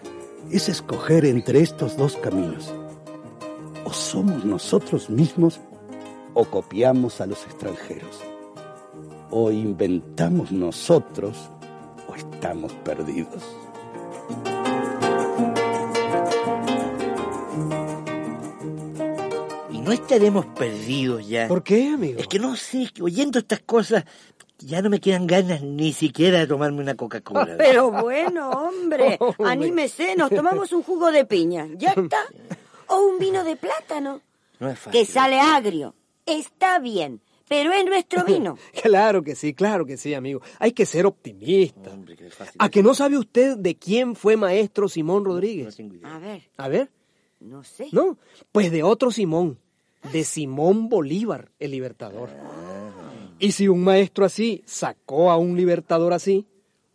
es 0.51 0.69
escoger 0.69 1.25
entre 1.25 1.61
estos 1.61 1.97
dos 1.97 2.17
caminos. 2.17 2.75
O 3.85 3.93
somos 3.93 4.45
nosotros 4.45 5.09
mismos 5.09 5.61
o 6.35 6.45
copiamos 6.45 7.21
a 7.21 7.27
los 7.27 7.45
extranjeros. 7.47 8.21
O 9.31 9.51
inventamos 9.51 10.53
nosotros 10.53 11.51
o 12.07 12.15
estamos 12.15 12.73
perdidos. 12.85 13.43
No 19.89 19.95
estaremos 19.95 20.45
perdidos 20.47 21.27
ya. 21.27 21.49
¿Por 21.49 21.63
qué, 21.63 21.89
amigo? 21.89 22.21
Es 22.21 22.27
que 22.29 22.39
no 22.39 22.55
sé, 22.57 22.91
que 22.93 23.03
oyendo 23.03 23.39
estas 23.39 23.61
cosas 23.61 24.05
ya 24.59 24.83
no 24.83 24.91
me 24.91 25.01
quedan 25.01 25.27
ganas 25.27 25.63
ni 25.63 25.93
siquiera 25.93 26.41
de 26.41 26.47
tomarme 26.47 26.81
una 26.81 26.95
Coca-Cola. 26.95 27.55
Pero 27.59 27.91
bueno, 27.91 28.51
hombre, 28.51 29.17
Hombre. 29.21 29.45
anímese, 29.51 30.15
nos 30.17 30.31
tomamos 30.31 30.73
un 30.73 30.83
jugo 30.83 31.11
de 31.11 31.25
piña, 31.25 31.67
ya 31.77 31.91
está. 31.93 32.19
O 32.89 33.01
un 33.07 33.19
vino 33.19 33.45
de 33.45 33.57
plátano, 33.57 34.21
No 34.61 34.69
es 34.71 34.79
fácil. 34.79 34.93
que 35.01 35.07
sale 35.07 35.41
agrio. 35.41 35.95
Está 36.27 36.79
bien, 36.79 37.23
pero 37.49 37.73
es 37.73 37.85
nuestro 37.87 38.25
vino. 38.25 38.59
Claro 38.83 39.23
que 39.23 39.35
sí, 39.35 39.55
claro 39.55 39.87
que 39.87 39.97
sí, 39.97 40.13
amigo. 40.13 40.43
Hay 40.59 40.73
que 40.73 40.85
ser 40.87 41.07
optimista. 41.07 41.91
¿A 42.59 42.69
que 42.69 42.83
no 42.83 42.93
sabe 42.95 43.17
usted 43.17 43.57
de 43.57 43.77
quién 43.77 44.15
fue 44.17 44.37
maestro 44.37 44.89
Simón 44.89 45.25
Rodríguez? 45.25 45.79
A 46.05 46.19
ver, 46.19 46.43
A 46.59 46.69
ver, 46.69 46.91
no 47.41 47.65
sé. 47.65 47.89
no, 47.93 48.19
pues 48.53 48.71
de 48.71 48.83
otro 48.83 49.11
Simón, 49.11 49.59
de 50.13 50.25
Simón 50.25 50.89
Bolívar, 50.89 51.51
el 51.59 51.71
libertador. 51.73 52.31
Y 53.39 53.53
si 53.53 53.69
un 53.69 53.85
maestro 53.85 54.25
así 54.25 54.63
sacó 54.67 55.31
a 55.31 55.37
un 55.37 55.57
libertador 55.57 56.13
así, 56.13 56.47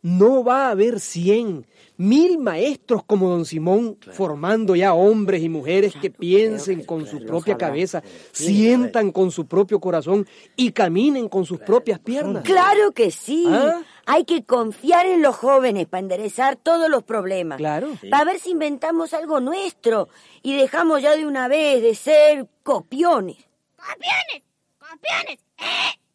no 0.03 0.43
va 0.43 0.67
a 0.67 0.71
haber 0.71 0.99
cien, 0.99 1.65
mil 1.95 2.37
maestros 2.37 3.03
como 3.05 3.29
don 3.29 3.45
Simón 3.45 3.97
formando 4.11 4.75
ya 4.75 4.93
hombres 4.93 5.41
y 5.41 5.47
mujeres 5.47 5.93
que 5.99 6.09
piensen 6.09 6.83
con 6.83 7.07
su 7.07 7.25
propia 7.25 7.57
cabeza, 7.57 8.03
sientan 8.33 9.11
con 9.13 9.31
su 9.31 9.47
propio 9.47 9.79
corazón 9.79 10.27
y 10.57 10.73
caminen 10.73 11.29
con 11.29 11.45
sus 11.45 11.59
propias 11.59 11.99
piernas. 11.99 12.43
Claro 12.43 12.91
que 12.91 13.11
sí. 13.11 13.45
¿Ah? 13.47 13.81
Hay 14.05 14.25
que 14.25 14.43
confiar 14.43 15.05
en 15.05 15.21
los 15.21 15.37
jóvenes 15.37 15.87
para 15.87 16.01
enderezar 16.01 16.57
todos 16.57 16.89
los 16.89 17.03
problemas. 17.03 17.57
Claro. 17.57 17.87
Para 18.09 18.25
ver 18.25 18.39
si 18.39 18.51
inventamos 18.51 19.13
algo 19.13 19.39
nuestro 19.39 20.09
y 20.41 20.57
dejamos 20.57 21.01
ya 21.01 21.15
de 21.15 21.25
una 21.25 21.47
vez 21.47 21.81
de 21.81 21.95
ser 21.95 22.47
copiones. 22.63 23.37
¡Copiones! 23.75 24.43
¡Copiones! 24.79 25.39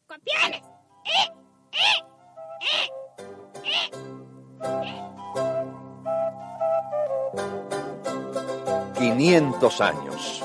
¡Copiones! 0.06 0.62
500 8.98 9.80
años. 9.80 10.42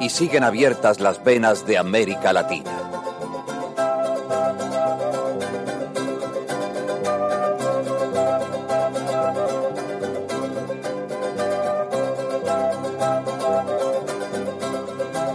Y 0.00 0.10
siguen 0.10 0.44
abiertas 0.44 1.00
las 1.00 1.22
venas 1.24 1.66
de 1.66 1.78
América 1.78 2.32
Latina. 2.32 3.09